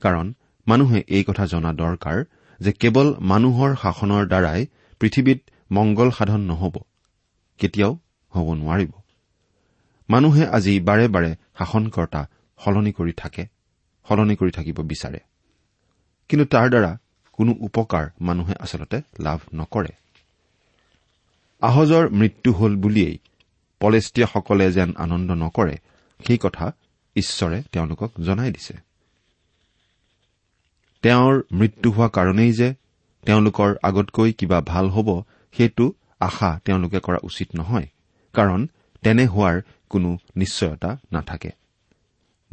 কাৰণ 0.02 0.26
মানুহে 0.68 1.00
এই 1.08 1.24
কথা 1.24 1.46
জনা 1.46 1.72
দৰকাৰ 1.74 2.18
যে 2.60 2.72
কেৱল 2.82 3.08
মানুহৰ 3.32 3.72
শাসনৰ 3.84 4.24
দ্বাৰাই 4.28 4.62
পৃথিৱীত 5.02 5.40
মংগল 5.72 6.10
সাধন 6.18 6.42
নহব 6.42 6.76
কেতিয়াও 7.60 7.92
হ'ব 8.34 8.48
নোৱাৰিব। 8.54 8.92
মানুহে 10.10 10.44
আজি 10.48 10.74
বাৰে 10.80 11.06
বাৰে 11.08 11.32
শাসনকৰ্তা 11.60 12.22
সলনি 12.60 12.92
কৰি 12.92 13.14
থাকে 13.18 13.44
সলনি 14.08 14.36
কৰি 14.36 14.52
থাকিব 14.52 14.78
বিচাৰে। 14.82 15.20
কিন্তু 16.30 16.46
তাৰ 16.46 16.68
দ্বাৰা 16.70 16.92
কোনো 17.40 17.52
উপকাৰ 17.68 18.06
মানুহে 18.22 18.56
আচলতে 18.60 18.98
লাভ 19.20 19.40
নকৰে। 19.56 19.94
আহজৰ 21.62 22.04
মৃত্যু 22.10 22.50
হল 22.54 22.74
বুলিয়েই 22.76 23.18
পলেষ্টীয়াসকলে 23.80 24.72
যেন 24.72 24.90
আনন্দ 24.98 25.32
নকৰে 25.32 25.76
সেই 26.20 26.38
কথা 26.38 26.66
ঈশ্বৰে 27.16 27.64
তেওঁলোকক 27.72 28.12
জনাই 28.22 28.52
দিছে। 28.52 28.76
তেওঁৰ 31.04 31.36
মৃত্যু 31.52 31.92
হোৱা 31.92 32.08
কাৰণেই 32.08 32.52
যে 32.54 32.70
তেওঁলোকৰ 33.26 33.70
আগতকৈ 33.84 34.34
কিবা 34.34 34.62
ভাল 34.62 34.86
হ'ব 34.90 35.10
সেইটো 35.54 35.86
আশা 36.20 36.60
তেওঁলোকে 36.66 37.00
কৰা 37.00 37.20
উচিত 37.24 37.50
নহয় 37.56 37.88
কাৰণ 38.34 38.68
তেনে 39.02 39.26
হোৱাৰ 39.26 39.62
কোনো 39.90 40.18
নিশ্চয়তা 40.36 40.98
নাথাকে। 41.14 41.52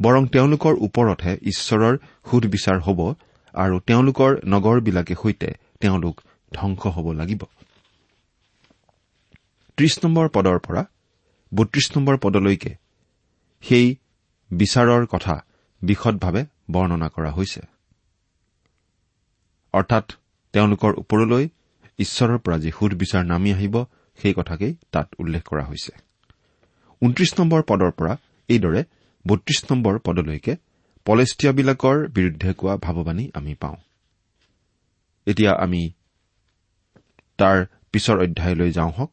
বৰং 0.01 0.27
তেওঁলোকৰ 0.27 0.73
ওপৰতহে 0.79 1.33
ঈশ্বৰৰ 1.41 1.97
সুধবিচাৰ 2.31 2.77
হ'ব 2.79 2.99
আৰু 3.53 3.79
তেওঁলোকৰ 3.79 4.31
নগৰবিলাকে 4.45 5.15
সৈতে 5.23 5.49
তেওঁলোক 5.81 6.15
ধ্বংস 6.53 6.81
হ'ব 6.87 7.07
লাগিব। 7.11 7.41
ত্ৰিশ 9.77 9.93
নম্বৰ 10.03 10.29
পদৰ 10.29 10.57
পৰা 10.59 10.83
বত্ৰিশ 11.55 11.97
নম্বৰ 11.97 12.17
পদলৈকে 12.17 12.75
সেই 13.61 13.95
বিচাৰৰ 14.51 15.05
কথা 15.05 15.45
বিশদভাৱে 15.81 16.45
বৰ্ণনা 16.71 17.07
কৰা 17.09 17.31
হৈছে। 17.31 17.61
অৰ্থাৎ 19.73 20.13
তেওঁলোকৰ 20.53 20.93
ওপৰলৈ 20.97 21.49
ঈশ্বৰৰ 21.99 22.37
পৰা 22.37 22.57
যি 22.57 22.71
সুদবিচাৰ 22.71 23.25
নামি 23.25 23.53
আহিব 23.53 23.85
সেই 24.17 24.33
কথাকেই 24.33 24.75
তাত 24.91 25.07
উল্লেখ 25.19 25.43
কৰা 25.43 25.63
হৈছে। 25.65 25.93
ঊনত্ৰিশ 27.01 27.39
নম্বৰ 27.39 27.61
পদৰ 27.61 27.91
পৰা 27.91 28.17
এইদৰে 28.49 28.83
বত্ৰিশ 29.27 29.71
নম্বৰ 29.71 29.99
পদলৈকে 29.99 30.55
পলেষ্টীয়াবিলাকৰ 31.05 32.07
বিৰুদ্ধে 32.07 32.53
কোৱা 32.53 32.77
ভাৱবাণী 32.77 33.31
আমি 33.33 33.53
পাওঁ। 33.53 33.75
এতিয়া 35.25 35.51
আমি 35.59 35.91
তাৰ 37.37 37.65
পিছৰ 37.91 38.23
অধ্যায়লৈ 38.23 38.71
যাওঁ 38.71 38.91
হওক। 38.91 39.11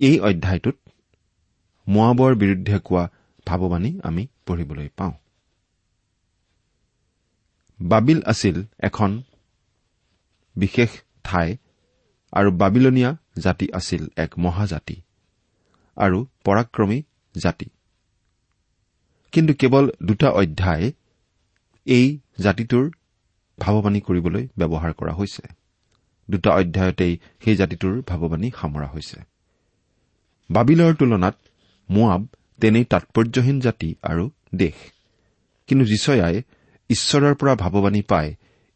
এই 0.00 0.16
অধ্যায়টোত 0.20 0.76
মোৱাবৰ 1.86 2.32
বিৰুদ্ধে 2.34 2.78
কোৱা 2.84 3.04
ভাৱবাণী 3.46 3.90
আমি 4.02 4.26
পঢ়িবলৈ 4.46 4.88
পাওঁ। 4.96 5.14
বাবিল 7.80 8.20
আছিল 8.26 8.56
এখন 8.78 9.10
বিশেষ 10.56 10.90
ঠাই 11.24 11.56
আৰু 12.32 12.50
বাবিলনীয়া 12.52 13.10
জাতি 13.38 13.66
আছিল 13.72 14.02
এক 14.16 14.30
মহাজাতি 14.38 14.96
আৰু 15.96 16.18
পৰাক্ৰমী 16.44 16.98
জাতি। 17.34 17.66
কিন্তু 19.32 19.52
কেৱল 19.54 19.84
দুটা 20.02 20.28
অধ্যায় 20.30 20.92
এই 21.86 22.06
জাতিটোৰ 22.40 22.84
ভাৱবাণী 23.58 24.00
কৰিবলৈ 24.00 24.44
ব্যৱহাৰ 24.58 24.92
কৰা 24.92 25.12
হৈছে। 25.12 25.42
দুটা 26.28 26.50
অধ্যায়তেই 26.54 27.18
সেই 27.44 27.56
জাতিটোৰ 27.56 27.94
ভাৱবাণী 28.02 28.48
সামৰা 28.60 28.86
হৈছে। 28.86 29.33
বাবিলৰ 30.50 30.92
তুলনাত 30.94 31.36
মোৱাব 31.88 32.22
তেনেই 32.60 32.84
তাৎপৰ্যহীন 32.84 33.56
জাতি 33.60 33.88
আৰু 34.02 34.24
দেশ। 34.54 34.76
কিন্তু 35.68 35.84
যিচয়াই 35.84 36.36
ঈশ্বৰৰ 36.90 37.34
পৰা 37.34 37.54
ভাৱবাণী 37.54 38.02
পাই 38.02 38.26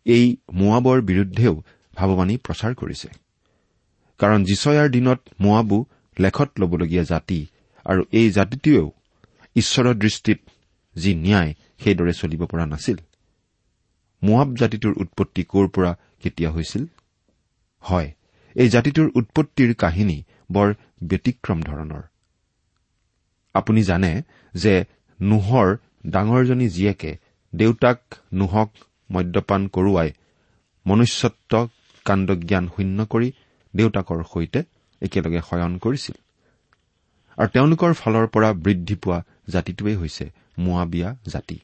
এই 0.07 0.25
মোৱাবৰ 0.53 0.99
বিৰুদ্ধেও 1.11 1.55
ভাৱবাণী 1.95 2.35
প্ৰচাৰ 2.45 2.73
কৰিছে। 2.75 3.09
কাৰণ 4.21 4.41
যিচয়াৰ 4.45 4.89
দিনত 4.89 5.21
মোৱাবো 5.41 5.79
লেখত 6.17 6.49
ল'বলগীয়া 6.61 7.05
জাতি 7.05 7.41
আৰু 7.87 8.03
এই 8.13 8.29
জাতিটোৱেও 8.31 8.87
ঈশ্বৰৰ 9.57 9.95
দৃষ্টিত 9.95 10.39
যি 10.97 11.11
ন্যায় 11.15 11.51
সেইদৰে 11.81 12.13
চলিব 12.13 12.43
পৰা 12.47 12.65
নাছিল। 12.67 12.99
মোৱাব 14.23 14.49
জাতিটোৰ 14.55 14.95
উৎপত্তি 15.03 15.43
ক'ৰ 15.45 15.67
পৰা 15.69 15.91
কেতিয়া 16.23 16.51
হৈছিল? 16.51 16.85
হয় 17.85 18.09
এই 18.57 18.69
জাতিটোৰ 18.69 19.09
উৎপত্তিৰ 19.15 19.71
কাহিনী 19.75 20.19
বৰ 20.53 20.69
ব্যতিক্ৰম 21.03 21.59
ধৰণৰ। 21.63 22.03
আপুনি 23.55 23.83
জানে 23.83 24.23
যে 24.55 24.85
নোহৰ 25.21 25.77
ডাঙৰজনী 26.07 26.69
জীয়েকে 26.69 27.19
দেউতাক 27.55 28.01
নোহক 28.33 28.71
মদ্যপান 29.13 29.69
কৰোৱাই 29.69 30.11
মনুষ্যত্ব 30.87 31.69
কাণ্ডজ্ঞান 32.05 32.69
শূন্য 32.77 33.07
কৰি 33.07 33.33
দেউতাকৰ 33.75 34.25
সৈতে 34.25 34.61
একেলগে 35.03 35.41
শয়ন 35.41 35.79
কৰিছিল। 35.79 36.17
আৰু 37.39 37.49
তেওঁলোকৰ 37.49 37.93
ফালৰ 37.95 38.27
পৰা 38.27 38.53
বৃদ্ধি 38.53 38.95
পোৱা 38.95 39.19
জাতিটোৱেই 39.49 39.97
হৈছে 39.97 40.25
মোৱাবিয়া 40.59 41.17
জাতি। 41.27 41.59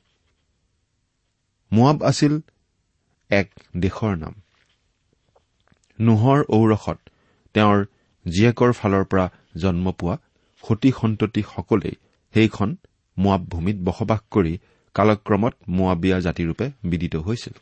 মোৱাব 1.73 2.03
আছিল 2.03 2.41
এক 3.31 3.49
দেশৰ 3.77 4.16
নাম। 4.16 4.35
নোহৰ 6.01 6.40
ঔৰসত 6.49 6.99
তেওঁৰ 7.55 7.85
জীয়েকৰ 8.27 8.71
ফালৰ 8.73 9.05
পৰা 9.05 9.27
জন্ম 9.57 9.87
পোৱা 9.99 10.15
সতী 10.65 10.91
সন্ততিসকলেই 11.01 11.97
সেইখন 12.35 12.71
মোৱাব 13.17 13.43
ভূমিত 13.49 13.77
বসবাস 13.85 14.21
কৰি 14.31 14.53
কালক্ৰমত 14.95 15.55
মোৱাবিয়া 15.69 16.19
জাতিৰূপে 16.21 16.67
বিদিত 16.85 17.15
হৈছিল। 17.27 17.55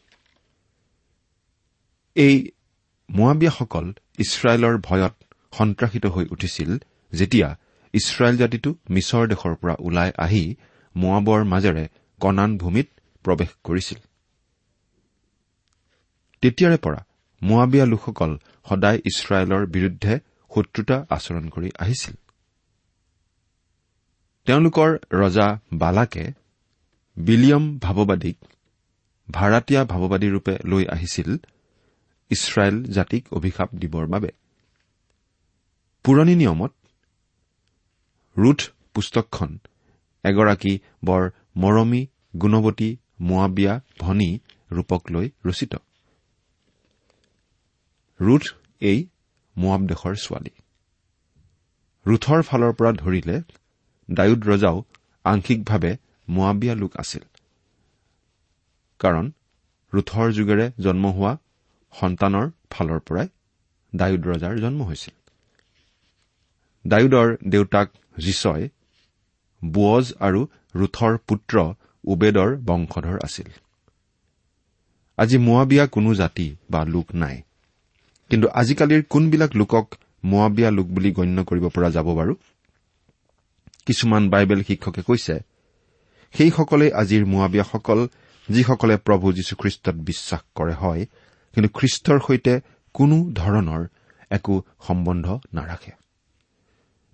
এই 2.16 2.36
মোৱাবিয়াসকল 3.08 3.86
ইছৰাইলৰ 4.18 4.76
ভয়ত 4.88 5.14
সন্ত্ৰাসিত 5.52 6.04
হৈ 6.06 6.24
উঠিছিল 6.34 6.70
যেতিয়া 7.12 7.48
ইছৰাইল 7.94 8.36
জাতিটো 8.36 8.70
মিছৰ 8.90 9.24
দেশৰ 9.32 9.54
পৰা 9.60 9.74
ওলাই 9.80 10.10
আহি 10.24 10.44
মোৱাবৰ 10.94 11.40
মাজেৰে 11.44 11.84
কনান 12.20 12.50
ভূমিত 12.58 12.88
প্ৰৱেশ 13.24 13.50
কৰিছিল। 13.64 13.98
তেতিয়াৰে 16.42 16.78
পৰা 16.84 17.00
মোৱাবিয়া 17.42 17.86
লোকসকল 17.86 18.30
সদায় 18.68 18.98
ইছৰাইলৰ 19.10 19.62
বিৰুদ্ধে 19.66 20.14
শত্ৰুতা 20.54 20.96
আচৰণ 21.10 21.48
কৰি 21.48 21.70
আহিছিল। 21.78 22.14
তেওঁলোকৰ 24.46 24.90
ৰজা 25.12 25.48
বালাকে 25.72 26.24
বিলিয়ম 27.16 27.78
ভাৱবাদীক 27.78 28.36
ভাৰাতীয়া 29.28 29.84
ভাৱবাদীৰূপে 29.84 30.54
লৈ 30.64 30.84
আহিছিল 30.86 31.28
ইছৰাইল 32.30 32.76
জাতিক 32.92 33.32
অভিশাপ 33.32 33.68
দিবৰ 33.74 34.06
বাবে। 34.06 34.30
পুৰণি 36.04 36.34
নিয়মত 36.34 36.72
ৰুথ 38.36 38.60
পুস্তকখন 38.94 39.58
এগৰাকী 40.24 40.78
বৰ 41.04 41.22
মৰমী 41.56 42.06
গুণৱতী 42.36 42.96
মোৱাবিয়া 43.20 43.80
ভনী 44.00 44.30
ৰূপক 44.72 45.02
লৈ 45.10 45.26
ৰচিত। 45.46 45.72
ৰুথ 48.20 48.44
এই 48.80 48.98
মোৱাব 49.56 49.80
দেশৰ 49.86 50.14
ছোৱালী। 50.16 50.50
ৰুথৰ 52.06 52.42
ফালৰ 52.42 52.72
পৰা 52.72 52.92
ধৰিলে 52.92 53.42
ডায়ুদ 54.10 54.40
ৰজাও 54.44 54.84
আংশিকভাৱে 55.24 55.96
মোৱাবিয়া 56.28 56.74
লোক 56.74 56.96
আছিল। 56.96 57.22
কাৰণ 59.00 59.32
ৰুথৰ 59.92 60.32
যুগেৰে 60.32 60.72
জন্ম 60.78 61.06
হোৱা 61.06 61.38
সন্তানৰ 61.92 62.50
ফালৰ 62.70 63.00
পৰাই 63.00 63.28
ডায়ুদ 63.94 64.26
ৰজাৰ 64.26 64.54
জন্ম 64.58 64.82
হৈছিল। 64.82 65.14
ডায়ুদৰ 66.86 67.36
দেউতাক 67.48 67.88
জীচয় 68.18 68.68
বুৱজ 69.64 70.14
আৰু 70.20 70.46
ৰুথৰ 70.74 71.18
পুত্ৰ 71.18 71.74
উবেদৰ 72.04 72.56
বংশধৰ 72.56 73.18
আছিল। 73.22 73.48
আজি 75.18 75.38
মোৱাবিয়া 75.38 75.86
কোনো 75.86 76.14
জাতি 76.14 76.56
বা 76.70 76.84
লোক 76.84 77.14
নাই। 77.14 77.42
কিন্তু 78.32 78.48
আজিকালিৰ 78.54 79.02
কোনবিলাক 79.12 79.52
লোকক 79.56 79.86
মোৱাবিয়া 80.24 80.70
লোক 80.70 80.86
বুলি 80.86 81.10
গণ্য 81.12 81.38
কৰিব 81.44 81.64
পৰা 81.68 81.88
যাব 81.90 82.06
বাৰু? 82.18 82.34
কিছুমান 83.86 84.22
বাইবেল 84.30 84.60
শিক্ষকে 84.62 85.02
কৈছে 85.02 85.34
সেইসকলে 86.34 86.86
আজিৰ 86.92 87.22
মোৱাবিয়াসকল 87.26 88.00
যিসকলে 88.48 88.94
প্ৰভু 88.96 89.26
যীশুখ্ৰীষ্টত 89.32 89.96
বিশ্বাস 90.08 90.40
কৰে 90.54 90.74
হয় 90.74 91.02
কিন্তু 91.54 91.68
খ্ৰীষ্টৰ 91.78 92.18
সৈতে 92.26 92.54
কোনো 92.94 93.16
ধৰণৰ 93.34 93.82
একো 94.30 94.54
সম্বন্ধ 94.86 95.26
নাৰাখে। 95.54 95.92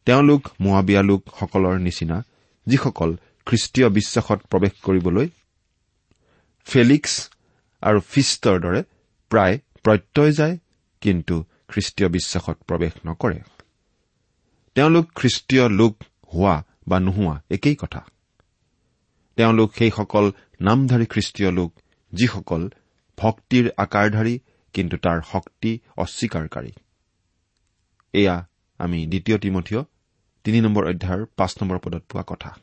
তেওঁলোক 0.06 0.42
মোৱাবিয়া 0.60 1.02
লোকসকলৰ 1.02 1.76
নিচিনা 1.78 2.16
যিসকল 2.66 3.10
খ্ৰীষ্টীয় 3.46 3.88
বিশ্বাসত 3.88 4.38
প্ৰৱেশ 4.50 4.72
কৰিবলৈ 4.82 5.26
ফেলিক্স 6.66 7.12
আৰু 7.82 7.98
ফিষ্টৰ 8.12 8.56
দৰে 8.60 8.80
প্ৰায় 9.30 9.56
প্ৰত্যয় 9.84 10.32
যায় 10.32 10.58
কিন্তু 11.00 11.44
খ্ৰীষ্টীয় 11.68 12.08
বিশ্বাসত 12.08 12.56
প্ৰৱেশ 12.66 12.92
নকৰে। 13.06 13.40
তেওঁলোক 14.74 15.06
খ্ৰীষ্টীয় 15.14 15.68
লোক 15.68 16.02
হোৱা 16.34 16.64
বা 16.88 17.00
নোহোৱা 17.00 17.42
একেই 17.50 17.76
কথা। 17.76 18.06
তেওঁলোক 19.36 19.74
সেইসকল 19.74 20.32
নামধাৰী 20.60 21.06
খ্ৰীষ্টীয় 21.06 21.50
লোক 21.52 21.72
যিসকল 22.12 22.68
ভক্তিৰ 23.18 23.70
আকাৰধাৰী 23.76 24.38
কিন্তু 24.72 24.96
তাৰ 24.96 25.20
শক্তি 25.32 25.78
অস্বীকাৰকাৰী। 25.96 26.72
এয়া 28.12 28.46
আমি 28.78 29.06
দ্বিতীয় 29.06 29.38
তিমঠীয় 29.38 29.82
তিনি 30.44 30.60
নম্বৰ 30.60 30.88
অধ্যায়ৰ 30.88 31.26
পাঁচ 31.36 31.56
নম্বৰ 31.62 31.78
পদত 31.78 32.02
পোৱা 32.08 32.24
কথা। 32.26 32.56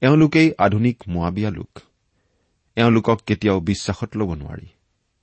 এওঁলোকেই 0.00 0.52
আধুনিক 0.58 1.02
মোৱাবিয়া 1.08 1.50
লোক। 1.50 1.80
এওঁলোকক 2.76 3.20
কেতিয়াও 3.26 3.60
বিশ্বাসত 3.60 4.16
ল'ব 4.16 4.34
নোৱাৰি 4.34 4.66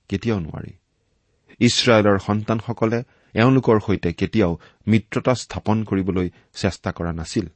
কেতিয়াও 0.08 0.40
নোৱাৰি। 0.40 0.72
ইছৰাইলৰ 1.60 2.18
সন্তানসকলে 2.18 3.04
এওঁলোকৰ 3.34 3.80
সৈতে 3.86 4.12
কেতিয়াও 4.12 4.58
মিত্ৰতা 4.88 5.34
স্থাপন 5.34 5.84
কৰিবলৈ 5.84 6.30
চেষ্টা 6.54 6.92
কৰা 6.92 7.12
নাছিল। 7.12 7.48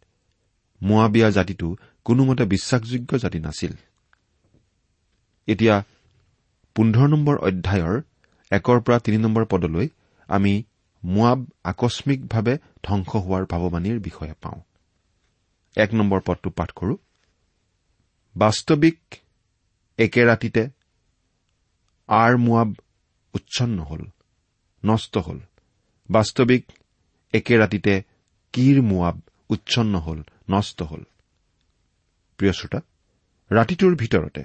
মোৱাবিয়া 0.83 1.31
জাতিটো 1.31 1.77
কোনোমতে 2.05 2.45
বিশ্বাসযোগ্য 2.45 3.19
জাতি 3.19 3.39
নাছিল। 3.39 3.73
এতিয়া 5.47 5.85
পোন্ধৰ 6.75 7.09
নম্বৰ 7.09 7.37
অধ্যায়ৰ 7.39 8.03
একৰ 8.51 8.81
পৰা 8.81 8.99
তিনি 8.99 9.19
নম্বৰ 9.19 9.45
পদলৈ 9.45 9.89
আমি 10.29 10.65
মোৱাব 11.05 11.47
আকস্মিকভাৱে 11.65 12.59
ধ্বংস 12.83 13.09
হোৱাৰ 13.09 13.45
ভাৱবাণীৰ 13.45 14.01
বিষয়ে 14.01 14.35
পাওঁ। 14.43 14.61
এক 15.77 15.95
নম্বৰ 15.95 16.21
পদটো 16.21 16.51
পাঠ 16.51 16.71
কৰো। 16.71 16.97
বাস্তৱিক 18.37 18.99
একে 19.99 20.25
ৰাতিতে 20.25 20.69
আৰ 22.09 22.37
মোৱাব 22.37 22.75
উচ্ছন্ন 23.39 23.79
হল 23.91 24.03
নষ্ট 24.83 25.15
হল। 25.27 25.39
বাস্তৱিক 26.09 26.63
একে 27.35 27.55
ৰাতিতে 27.59 27.95
কিৰ 28.55 28.77
মোৱাব 28.91 29.17
উচ্ছন্ন 29.51 29.95
হল 30.07 30.19
নষ্ট 30.51 30.79
হল। 30.91 31.03
প্ৰিয় 32.39 32.53
শ্ৰোতা 32.53 32.81
ৰাতিটোৰ 33.51 33.95
ভিতৰতে 34.03 34.43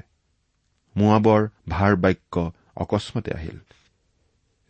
মোৱাবৰ 0.95 1.41
ভাৰ 1.69 1.93
বাক্য 2.03 2.35
অকস্মাতে 2.83 3.31
আহিল। 3.31 3.57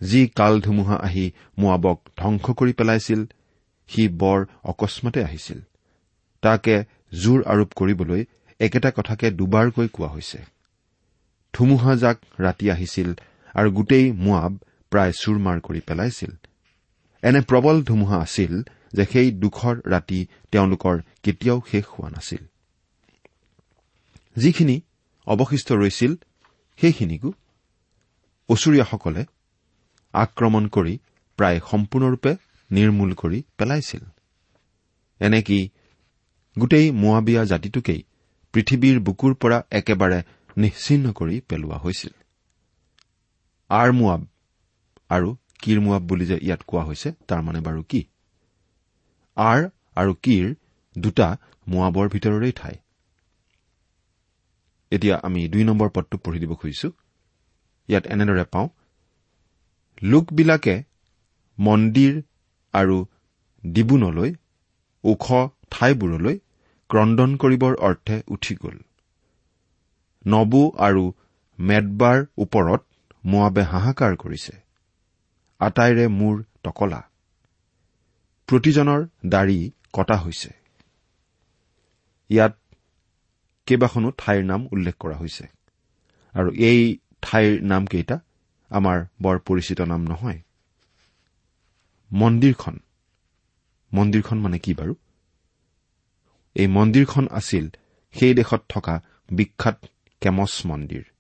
যি 0.01 0.21
কাল 0.35 0.53
ধুমুহা 0.61 0.97
আহি 1.07 1.25
মোৱাবক 1.57 1.97
ধ্বংস 2.17 2.45
কৰি 2.59 2.73
পেলাইছিল 2.79 3.21
সি 3.89 4.03
বৰ 4.21 4.39
অকস্মাতে 4.63 5.19
আহিছিল। 5.23 5.59
তাকে 6.43 6.75
জোৰ 7.21 7.39
আৰোপ 7.51 7.69
কৰিবলৈ 7.79 8.21
একেটা 8.59 8.89
কথাকে 8.97 9.27
দুবাৰকৈ 9.39 9.87
কোৱা 9.95 10.09
হৈছে। 10.13 10.39
ধুমুহাজাক 11.53 12.17
ৰাতি 12.39 12.65
আহিছিল 12.71 13.09
আৰু 13.55 13.69
গোটেই 13.71 14.05
মোৱাব 14.11 14.53
প্ৰায় 14.91 15.11
চুৰমাৰ 15.11 15.57
কৰি 15.59 15.79
পেলাইছিল। 15.79 16.31
এনে 17.23 17.41
প্ৰবল 17.41 17.83
ধুমুহা 17.83 18.17
আছিল 18.17 18.53
যে 18.93 19.03
সেই 19.05 19.31
দুখৰ 19.31 19.75
ৰাতি 19.85 20.19
তেওঁলোকৰ 20.51 20.95
কেতিয়াও 21.23 21.59
শেষ 21.71 21.85
হোৱা 21.85 22.09
নাছিল। 22.09 22.43
যিখিনি 24.35 24.81
অৱশিষ্ট 25.27 25.69
ৰৈছিল 25.73 26.11
সেইখিনিকো 26.79 27.29
অচুৰীয়াসকলে 28.49 29.21
আক্ৰমণ 30.13 30.63
কৰি 30.67 30.93
প্ৰায় 31.39 31.59
সম্পূৰ্ণৰূপে 31.71 32.31
নিৰ্মূল 32.71 33.11
কৰি 33.13 33.39
পেলাইছিল। 33.57 34.03
এনেকি 35.21 35.59
গোটেই 36.57 36.87
মোৱাবিয়া 36.91 37.43
জাতিটোকেই 37.45 38.01
পৃথিৱীৰ 38.53 38.97
বুকুৰ 38.99 39.33
পৰা 39.33 39.57
একেবাৰে 39.71 40.19
নিশ্চিন্ন 40.57 41.05
কৰি 41.11 41.35
পেলোৱা 41.49 41.77
হৈছিল? 41.77 42.13
আৰ 43.69 43.89
মোৱাব 43.91 44.21
আৰু 45.09 45.29
কিৰ 45.63 45.79
মোৱাব 45.79 46.03
বুলি 46.07 46.25
যে 46.25 46.37
ইয়াত 46.37 46.61
কোৱা 46.67 46.83
হৈছে 46.83 47.09
তাৰ 47.27 47.41
মানে 47.41 47.59
বাৰু 47.59 47.81
কি? 47.83 48.01
আৰ 49.37 49.59
আৰু 49.95 50.11
কিৰ 50.23 50.47
দুটা 50.95 51.27
মোৱাবৰ 51.67 52.09
ভিতৰৰে 52.09 52.51
ঠাই। 52.51 52.75
এতিয়া 54.91 55.15
আমি 55.23 55.41
দুই 55.47 55.63
নম্বৰ 55.63 55.89
পদটো 55.89 56.17
পঢ়ি 56.17 56.39
দিব 56.39 56.53
খুজিছো। 56.53 56.89
ইয়াত 57.89 58.03
এনেদৰে 58.07 58.45
পাওঁ 58.53 58.67
লোকবিলাকে 60.01 60.75
মন্দিৰ 61.57 62.13
আৰু 62.73 62.97
ডিবুনলৈ 63.63 64.31
ওখ 65.03 65.25
ঠাইবোৰলৈ 65.71 66.35
ক্ৰদন 66.89 67.35
কৰিবৰ 67.37 67.73
অৰ্থে 67.87 68.17
উঠি 68.27 68.55
গ'ল। 68.55 68.77
নবু 70.25 70.61
আৰু 70.77 71.03
মেদবাৰ 71.59 72.19
ওপৰত 72.37 72.81
মোৱাবে 73.25 73.63
হাহাকাৰ 73.63 74.15
কৰিছে। 74.15 74.53
আটাইৰে 75.59 76.07
মূৰ 76.07 76.43
টকলা। 76.63 77.01
প্ৰতিজনৰ 78.47 79.07
দাড়ি 79.25 79.71
কটা 79.93 80.15
হৈছে। 80.17 80.49
ইয়াত 82.29 82.57
কেইবাখনো 83.65 84.11
ঠাইৰ 84.17 84.43
নাম 84.45 84.67
উল্লেখ 84.71 84.95
কৰা 84.99 85.17
হৈছে। 85.17 85.47
আৰু 86.33 86.51
এই 86.51 86.97
ঠাইৰ 87.21 87.63
নামকেইটা 87.63 88.19
আমাৰ 88.69 89.05
বৰ 89.21 89.39
পৰিচিত 89.39 89.81
নাম 89.81 90.01
নহয়। 90.03 90.41
মন্দিৰখন। 92.11 92.79
মন্দিৰখন 93.93 94.37
মানে 94.37 94.59
কি 94.59 94.73
বাৰু? 94.73 94.95
এই 96.55 96.67
মন্দিৰখন 96.67 97.27
আছিল 97.31 97.69
সেই 98.13 98.33
দেশত 98.33 98.65
থকা 98.69 99.01
বিখ্যাত 99.31 99.85
কেমছ 100.21 100.65
মন্দিৰ। 100.65 101.12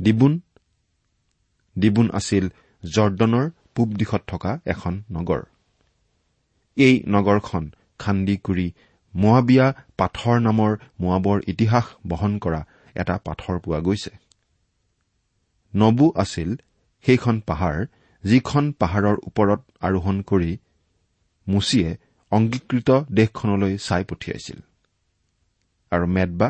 ডিবুন 0.00 0.32
ডিবুন 1.76 2.06
আছিল 2.10 2.44
জৰ্দনৰ 2.84 3.46
পূব 3.74 3.88
দিশত 3.94 4.22
থকা 4.26 4.52
এখন 4.66 4.94
নগৰ। 5.10 5.42
এই 6.76 6.94
নগৰখন 7.08 7.64
খান্দি 7.98 8.36
কৰি 8.36 8.66
মোৱাবিয়া 9.14 9.66
পাথৰ 9.98 10.36
নামৰ 10.40 10.72
মোৱাবৰ 11.00 11.38
ইতিহাস 11.46 11.86
বহন 12.08 12.32
কৰা 12.38 12.60
এটা 12.94 13.14
পাথৰ 13.18 13.56
পোৱা 13.58 13.80
গৈছে। 13.80 14.12
নবু 15.74 16.06
আছিল 16.16 16.50
সেইখন 17.04 17.36
পাহাৰ 17.40 17.76
যিখন 18.24 18.64
পাহাৰৰ 18.72 19.16
ওপৰত 19.28 19.60
আৰোহণ 19.80 20.16
কৰি 20.22 20.52
মুচিয়ে 21.46 21.90
অংগীকৃত 22.32 22.90
দেশখনলৈ 23.10 23.74
চাই 23.78 24.02
পঠিয়াইছিল। 24.04 24.58
আৰু 25.92 26.06
মেদবা 26.06 26.48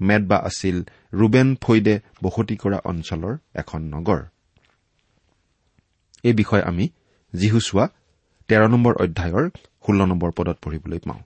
মেদবা 0.00 0.36
আছিল 0.36 0.76
ৰুবেন 1.12 1.56
ফৈদে 1.60 2.00
বসতি 2.22 2.56
কৰা 2.56 2.78
অঞ্চলৰ 2.84 3.36
এখন 3.54 3.80
নগৰ। 3.82 4.20
এই 6.24 6.32
বিষয়ে 6.32 6.62
আমি 6.62 6.88
যিহু 7.32 7.60
চোৱা 7.60 7.88
তেৰ 8.48 8.68
নম্বৰ 8.68 8.94
অধ্যায়ৰ 8.94 9.50
ষোল্ল 9.86 10.00
নম্বৰ 10.04 10.30
পদত 10.30 10.56
পঢ়িবলৈ 10.62 10.98
পাওঁ। 10.98 11.22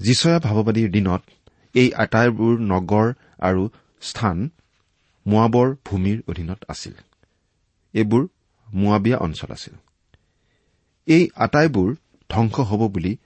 যিচয়া 0.00 0.38
ভাৱবাদীৰ 0.38 0.90
দিনত 0.90 1.22
এই 1.74 1.92
আটাইবোৰ 1.92 2.60
নগৰ 2.60 3.12
আৰু 3.38 3.68
স্থান 4.00 4.50
মোৱাবৰ 5.26 5.76
ভূমিৰ 5.84 6.22
অধীনত 6.28 6.64
আছিল। 6.68 6.92
এইবোৰ 7.94 8.28
মোৱাবিয়া 8.72 9.18
অঞ্চল 9.18 9.50
আছিল। 9.52 9.74
এই 11.06 11.28
আটাইবোৰ 11.34 11.94
ধ্বংস 12.30 12.60
হ'ব 12.60 12.88
বুলি 12.88 13.16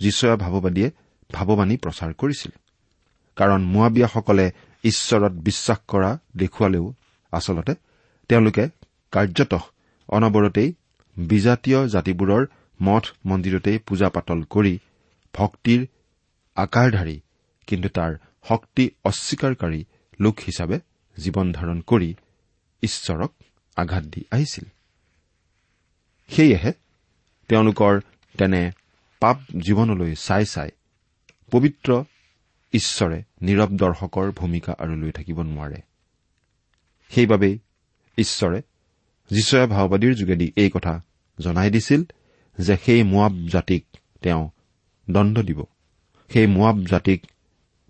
যিচয়া 0.00 0.36
ভাৱবাদীয়ে 0.36 0.90
ভাৱবাণী 1.34 1.76
প্ৰচাৰ 1.76 2.12
কৰিছিল। 2.12 2.50
কাৰণ 3.36 3.60
মোৱাবিয়াসকলে 3.64 4.52
ঈশ্বৰত 4.84 5.32
বিশ্বাস 5.32 5.78
কৰা 5.88 6.18
দেখুৱালেও 6.36 6.94
আচলতে 7.32 7.74
তেওঁলোকে 8.28 8.68
কাৰ্যত 9.12 9.52
অনবৰতেই 10.08 10.74
বিজাতীয় 11.16 11.88
জাতিবোৰৰ 11.88 12.46
মঠ 12.82 13.04
মন্দিৰতেই 13.26 13.78
পূজা 13.78 14.08
পাতল 14.08 14.42
কৰি 14.42 14.78
ভক্তিৰ 15.34 15.86
আকাৰধাৰী 16.56 17.20
কিন্তু 17.66 17.88
তাৰ 17.88 18.12
শক্তি 18.48 18.90
অস্বীকাৰী 19.04 19.84
লোক 20.20 20.36
হিচাপে 20.46 20.78
জীৱন 21.16 21.52
ধাৰণ 21.52 21.80
কৰি 21.80 22.14
ঈশ্বৰক 22.82 23.32
আঘাত 23.76 24.04
দি 24.04 24.24
আহিছিল। 24.32 24.64
সেয়েহে 26.28 26.72
তেওঁলোকৰ 27.48 28.00
তেনে 28.38 28.72
পাপ 29.20 29.36
জীৱনলৈ 29.60 30.14
চাই 30.14 30.44
চাই 30.46 30.70
পবিত্ৰ 31.50 32.04
ঈশ্বৰে 32.76 33.18
নীৰৱ 33.42 33.70
দৰ্শকৰ 33.82 34.32
ভূমিকা 34.32 34.72
আৰু 34.78 34.94
লৈ 34.96 35.12
থাকিব 35.18 35.38
নোৱাৰে। 35.42 35.80
সেইবাবেই 37.10 37.54
ঈশ্বৰে 38.18 38.58
যীশয়া 39.30 39.66
ভাওবাদীৰ 39.66 40.14
যোগেদি 40.14 40.46
এই 40.56 40.70
কথা 40.70 40.94
জনাই 41.38 41.70
দিছিল 41.70 42.02
যে 42.58 42.74
সেই 42.84 43.02
মোৱাব 43.02 43.34
জাতিক 43.52 43.82
তেওঁ 44.22 44.42
দণ্ড 45.10 45.36
দিব। 45.42 45.60
সেই 46.32 46.46
মোৱাব 46.46 46.76
জাতিক 46.84 47.20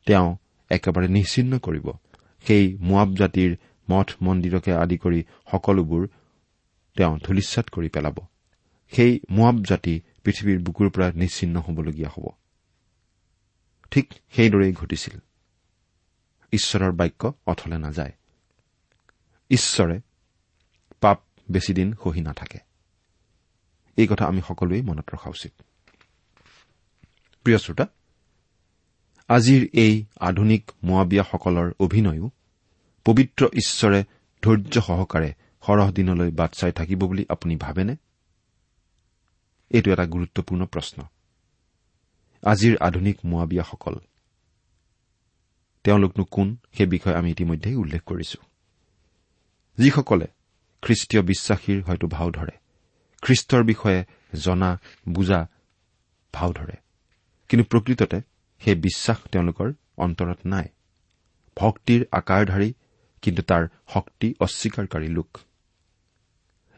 তেওঁ 0.07 0.29
একেবাৰে 0.70 1.09
নিশ্চিন্ন 1.09 1.59
কৰিব। 1.59 1.87
সেই 2.44 2.64
মোৱাব 2.81 3.09
জাতিৰ 3.14 3.51
মঠ 3.90 4.09
মন্দিৰকে 4.22 4.72
আদি 4.72 4.96
কৰি 4.99 5.20
সকলোবোৰ 5.51 6.03
তেওঁ 6.96 7.18
ধূলিচ্ছাত 7.25 7.66
কৰি 7.68 7.88
পেলাব। 7.88 8.16
সেই 8.90 9.12
মোৱাব 9.31 9.57
জাতি 9.62 9.94
পৃথিৱীৰ 10.25 10.59
বুকুৰ 10.59 10.88
পৰা 10.90 11.07
নিশ্চিন্ন 11.12 11.57
হবলগীয়া 11.61 12.11
হ'ব। 12.14 12.27
ঠিক 13.90 14.14
সেইদৰেই 14.31 14.72
ঘটিছিল। 14.72 15.18
ঈশ্বৰৰ 16.53 16.92
বাক্য 16.92 17.33
অথলে 17.46 17.79
নাযায়। 17.79 18.12
ঈশ্বৰে 19.51 20.01
পাপ 21.01 21.20
বেছিদিন 21.51 21.94
সহি 22.05 22.20
নাথাকে। 22.20 22.59
এই 23.96 24.07
কথা 24.07 24.27
আমি 24.27 24.42
সকলোৱে 24.49 24.83
মনত 24.83 25.14
ৰখা 25.14 25.31
উচিত। 25.31 25.53
প্ৰিয় 27.44 27.59
শ্ৰোতা 27.59 27.87
আজিৰ 29.29 29.68
এই 29.72 30.05
আধুনিক 30.20 30.70
মোৱাবিয়াসকলৰ 30.85 31.72
অভিনয়ো 31.81 32.31
পবিত্ৰ 33.05 33.46
ঈশ্বৰে 33.46 34.05
ধৈৰ্য 34.42 34.81
সহকাৰে 34.81 35.35
সৰহ 35.66 35.92
দিনলৈ 35.92 36.31
বাট 36.31 36.55
চাই 36.55 36.72
থাকিব 36.72 36.99
বুলি 36.99 37.27
আপুনি 37.29 37.57
ভাবেনে? 37.57 37.96
এইটো 39.70 39.92
এটা 39.92 40.07
গুৰুত্বপূৰ্ণ 40.07 40.66
প্ৰশ্ন। 40.66 41.03
আজিৰ 42.42 42.77
আধুনিক 42.81 43.18
মোৱাবিয়াসকল। 43.25 43.96
তেওঁলোকনো 45.85 46.25
কোন? 46.25 46.57
সেই 46.72 46.87
বিষয়ে 46.87 47.14
আমি 47.14 47.31
ইতিমধ্যে 47.31 47.75
উল্লেখ 47.75 48.03
কৰিছো। 48.03 48.38
যিসকলে 49.79 50.27
খ্ৰীষ্টীয় 50.83 51.22
বিশ্বাসীৰ 51.22 51.83
হয়তো 51.83 52.07
ভাও 52.07 52.31
ধৰে 52.31 52.59
খ্ৰীষ্টৰ 53.22 53.62
বিষয়ে 53.62 54.05
জনা 54.35 54.81
বুজা 55.09 55.49
ভাও 56.33 56.53
ধৰে। 56.53 56.77
কিন্তু 57.49 57.64
প্ৰকৃততে 57.64 58.20
সেই 58.59 58.75
বিশ্বাস 58.75 59.16
তেওঁলোকৰ 59.33 59.72
অন্তৰত 59.96 60.38
নাই। 60.46 60.64
ভক্তিৰ 61.57 62.07
আকাৰধাৰী 62.12 62.72
কিন্তু 63.22 63.42
তাৰ 63.42 63.68
শক্তি 63.88 64.35
অস্বীকাৰী 64.40 65.09
লোক। 65.09 65.38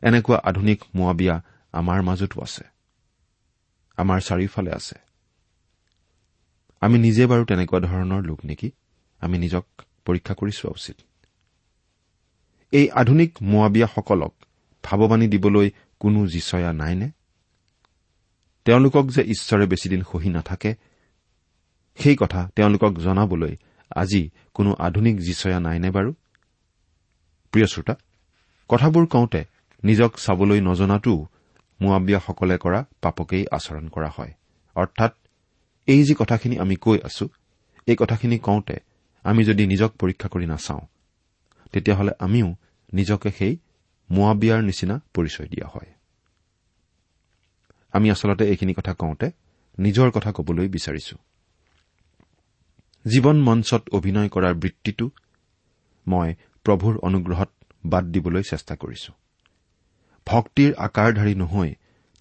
এনেকুৱা 0.02 0.40
আধুনিক 0.44 0.84
মোৱাবিয়া 0.94 1.42
আমাৰ 1.72 2.02
মাজতো 2.02 2.42
আছে। 2.42 2.64
আমাৰ 3.96 4.20
চাৰিওফালে 4.20 4.72
আছে। 4.72 5.07
আমি 6.80 6.98
নিজে 6.98 7.26
বাৰু 7.26 7.44
তেনেকুৱা 7.44 7.80
ধৰণৰ 7.80 8.24
লোক 8.24 8.44
নেকি? 8.44 8.70
আমি 9.20 9.38
নিজক 9.38 9.66
পৰীক্ষা 10.04 10.34
কৰি 10.34 10.50
চোৱা 10.50 10.70
উচিত। 10.70 10.96
এই 12.72 12.90
আধুনিক 12.90 13.34
মোৱাবিয়াসকলক 13.42 14.34
ভাৱবাণী 14.84 15.28
দিবলৈ 15.28 15.70
কোনো 16.00 16.26
যিচয়া 16.26 16.72
নাইনে? 16.72 17.10
তেওঁলোকক 18.64 19.06
যে 19.06 19.22
ঈশ্বৰে 19.22 19.66
বেছিদিন 19.66 20.02
সহি 20.12 20.28
নাথাকে 20.28 20.74
সেই 21.98 22.16
কথা 22.16 22.50
তেওঁলোকক 22.56 22.98
জনাবলৈ 22.98 23.56
আজি 23.96 24.30
কোনো 24.54 24.76
আধুনিক 24.78 25.20
যিচয়া 25.20 25.60
নাইনে 25.60 25.90
বাৰু? 25.90 26.12
প্ৰিয় 27.52 27.66
শ্ৰোতা 27.66 27.94
কথাবোৰ 28.68 29.06
কওঁতে 29.06 29.44
নিজক 29.84 30.14
চাবলৈ 30.18 30.60
নজনাটোও 30.60 31.26
মোৱাবিয়াসকলে 31.80 32.58
কৰা 32.58 32.84
পাপকেই 33.02 33.46
আচৰণ 33.50 33.88
কৰা 33.88 34.10
হয়। 34.16 34.32
অৰ্থাৎ 34.74 35.14
এই 35.88 36.02
যি 36.04 36.14
কথাখিনি 36.14 36.56
আমি 36.58 36.76
কৈ 36.76 36.98
আছো 37.04 37.26
এই 37.86 37.96
কথাখিনি 37.96 38.36
কওঁতে 38.38 38.76
আমি 39.24 39.42
যদি 39.44 39.62
নিজক 39.66 39.90
পৰীক্ষা 40.00 40.28
কৰি 40.28 40.46
নাচাওঁ 40.46 40.84
তেতিয়াহ'লে 41.72 42.12
আমিও 42.18 42.48
নিজকে 42.92 43.30
সেই 43.30 43.54
মোৱাবিয়াৰ 44.10 44.60
নিচিনা 44.62 44.96
পৰিচয় 45.14 45.48
দিয়া 45.48 45.66
হয়। 45.66 45.90
আমি 47.94 48.06
আচলতে 48.10 48.44
এইখিনি 48.44 48.72
কথা 48.74 48.92
কওঁতে 48.94 49.28
নিজৰ 49.78 50.08
কথা 50.10 50.30
কবলৈ 50.32 50.68
বিচাৰিছো। 50.68 51.16
জীৱন 53.04 53.36
মঞ্চত 53.42 53.82
অভিনয় 53.92 54.28
কৰাৰ 54.28 54.54
বৃত্তিটো 54.54 55.06
মই 56.06 56.28
প্ৰভুৰ 56.66 56.94
অনুগ্ৰহত 56.98 57.50
বাদ 57.86 58.04
দিবলৈ 58.04 58.42
চেষ্টা 58.42 58.74
কৰিছো। 58.76 59.10
ভক্তিৰ 60.26 60.70
আকাৰধাৰী 60.78 61.34
নহৈ 61.34 61.70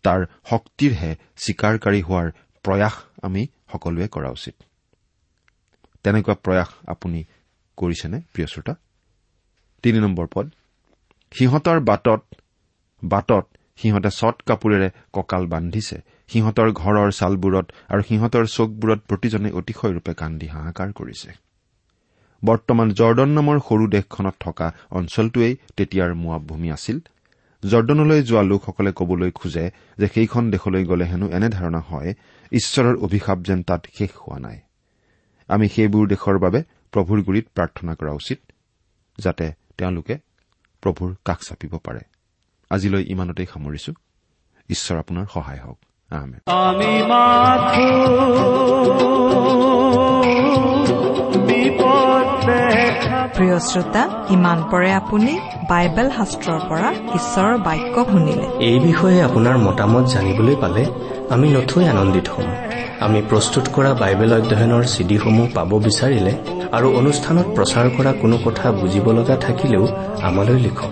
তাৰ 0.03 0.19
শক্তিৰহে 0.49 1.11
স্বীকাৰকাৰী 1.37 2.01
হোৱাৰ 2.01 2.27
প্ৰয়াস 2.65 2.95
আমি 3.21 3.43
সকলোৱে 3.71 4.07
কৰা 4.07 4.29
উচিত। 4.29 4.55
তেনেকুৱা 6.03 6.35
প্ৰয়াস 6.43 6.69
আপুনি 6.87 7.19
কৰিছেনে 7.77 8.17
প্ৰিয় 8.33 8.47
শ্ৰোতা? 8.47 8.73
তিনি 9.83 9.99
নম্বৰ 9.99 10.27
পদ। 10.33 10.45
সিহঁতৰ 11.31 11.79
বাটত 11.79 12.21
বাটত 13.03 13.45
সিহঁতে 13.79 14.09
চট 14.09 14.35
কাপোৰেৰে 14.47 14.89
কঁকাল 15.13 15.43
বান্ধিছে। 15.45 15.97
সিহঁতৰ 16.29 16.69
ঘৰৰ 16.71 17.09
ছালবোৰত 17.11 17.67
আৰু 17.89 18.01
সিহঁতৰ 18.01 18.45
চকবোৰত 18.47 18.99
প্ৰতিজনে 19.09 19.49
অতিশয়ৰূপে 19.51 20.13
কান্দি 20.13 20.47
হাহাকাৰ 20.47 20.89
কৰিছে। 20.93 21.29
বৰ্তমান 22.43 22.87
জৰ্দন 22.91 23.29
নামৰ 23.29 23.57
সৰু 23.59 23.85
দেশখনত 23.87 24.35
থকা 24.39 24.67
অঞ্চলটোৱেই 24.91 25.53
তেতিয়াৰ 25.77 26.11
মোৱাব 26.13 26.41
ভূমি 26.41 26.69
আছিল। 26.71 26.97
জৰ্দনলৈ 27.63 28.23
যোৱা 28.23 28.41
লোকসকলে 28.41 28.91
কবলৈ 28.91 29.31
খোজে 29.31 29.71
যে 29.97 30.07
সেইখন 30.07 30.51
দেশলৈ 30.51 30.83
গ'লে 30.85 31.05
হেনো 31.05 31.27
এনেধাৰণা 31.27 31.79
হয় 31.79 32.13
ঈশ্বৰৰ 32.51 32.95
অভিশাপ 32.97 33.37
যেন 33.39 33.63
তাত 33.63 33.81
শেষ 33.93 34.11
হোৱা 34.15 34.39
নাই। 34.39 34.57
আমি 35.47 35.69
সেইবোৰ 35.69 36.07
দেশৰ 36.07 36.37
বাবে 36.39 36.59
প্ৰভুৰ 36.91 37.19
গুৰিত 37.23 37.45
প্ৰাৰ্থনা 37.55 37.95
কৰা 37.95 38.13
উচিত 38.13 38.39
যাতে 39.17 39.45
তেওঁলোকে 39.77 40.15
প্ৰভুৰ 40.83 41.15
কাষ 41.25 41.39
চাপিব 41.47 41.73
পাৰে। 41.77 42.01
আজিলৈ 42.69 43.03
ইমানতেই 43.07 43.45
সামৰিছো। 43.45 43.91
ঈশ্বৰ 44.69 44.97
আপোনাৰ 44.97 45.25
সহায় 45.33 45.59
হওক। 45.59 45.79
আমি 46.11 46.93
মাথো 47.11 47.87
প্ৰিয় 53.35 53.57
শ্ৰোতা 53.69 54.03
ইমান 54.35 54.59
পৰে 54.71 54.89
আপুনি 55.01 55.33
বাইবেল 55.71 56.07
শাস্ত্ৰৰ 56.17 56.59
পৰা 56.69 56.89
ঈশ্বৰৰ 57.17 57.55
বাক্য 57.67 57.95
শুনিলে। 58.11 58.45
এই 58.69 58.77
বিষয়ে 58.87 59.17
আপোনাৰ 59.27 59.55
মতামত 59.67 60.05
জানিবলৈ 60.13 60.55
পালে 60.63 60.83
আমি 61.33 61.47
নথৈ 61.55 61.83
আনন্দিত 61.93 62.27
হ'ম। 62.33 62.49
আমি 63.05 63.19
প্ৰস্তুত 63.29 63.65
কৰা 63.75 63.91
বাইবেল 64.01 64.31
অধ্যয়নৰ 64.39 64.83
চিডিসমূহ 64.93 65.47
পাব 65.57 65.71
বিচাৰিলে 65.87 66.33
আৰু 66.77 66.87
অনুষ্ঠানত 66.99 67.47
প্ৰচাৰ 67.55 67.87
কৰা 67.97 68.11
কোনো 68.21 68.35
কথা 68.45 68.65
বুজিব 68.79 69.05
লগা 69.17 69.35
থাকিলেও 69.45 69.83
আমালৈ 70.27 70.57
লিখক। 70.67 70.91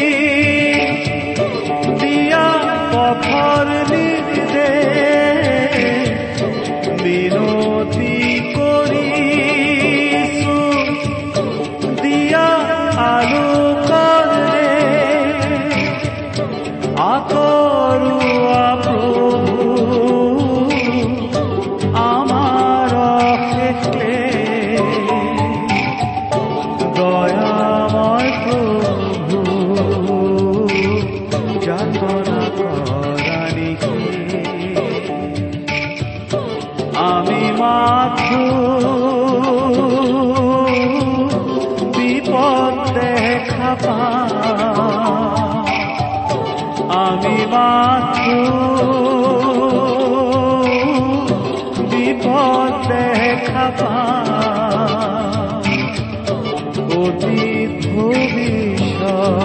অতীত 57.01 57.81
ভবিষ্যৎ 57.87 59.41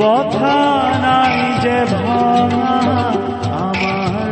বথা 0.00 0.60
নাই 1.04 1.38
যে 1.64 1.78
ভাঙা 1.92 2.76
আমার 3.62 4.30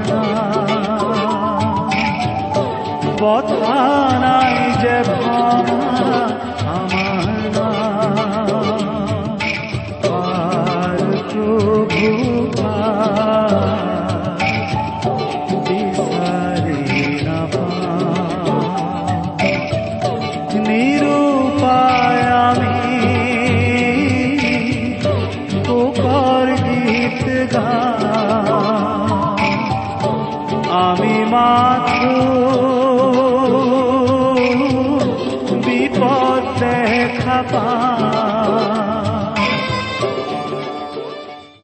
বথা 3.20 3.82
নাই 4.24 4.56
যে 4.82 4.96
ভাঙা 5.10 6.39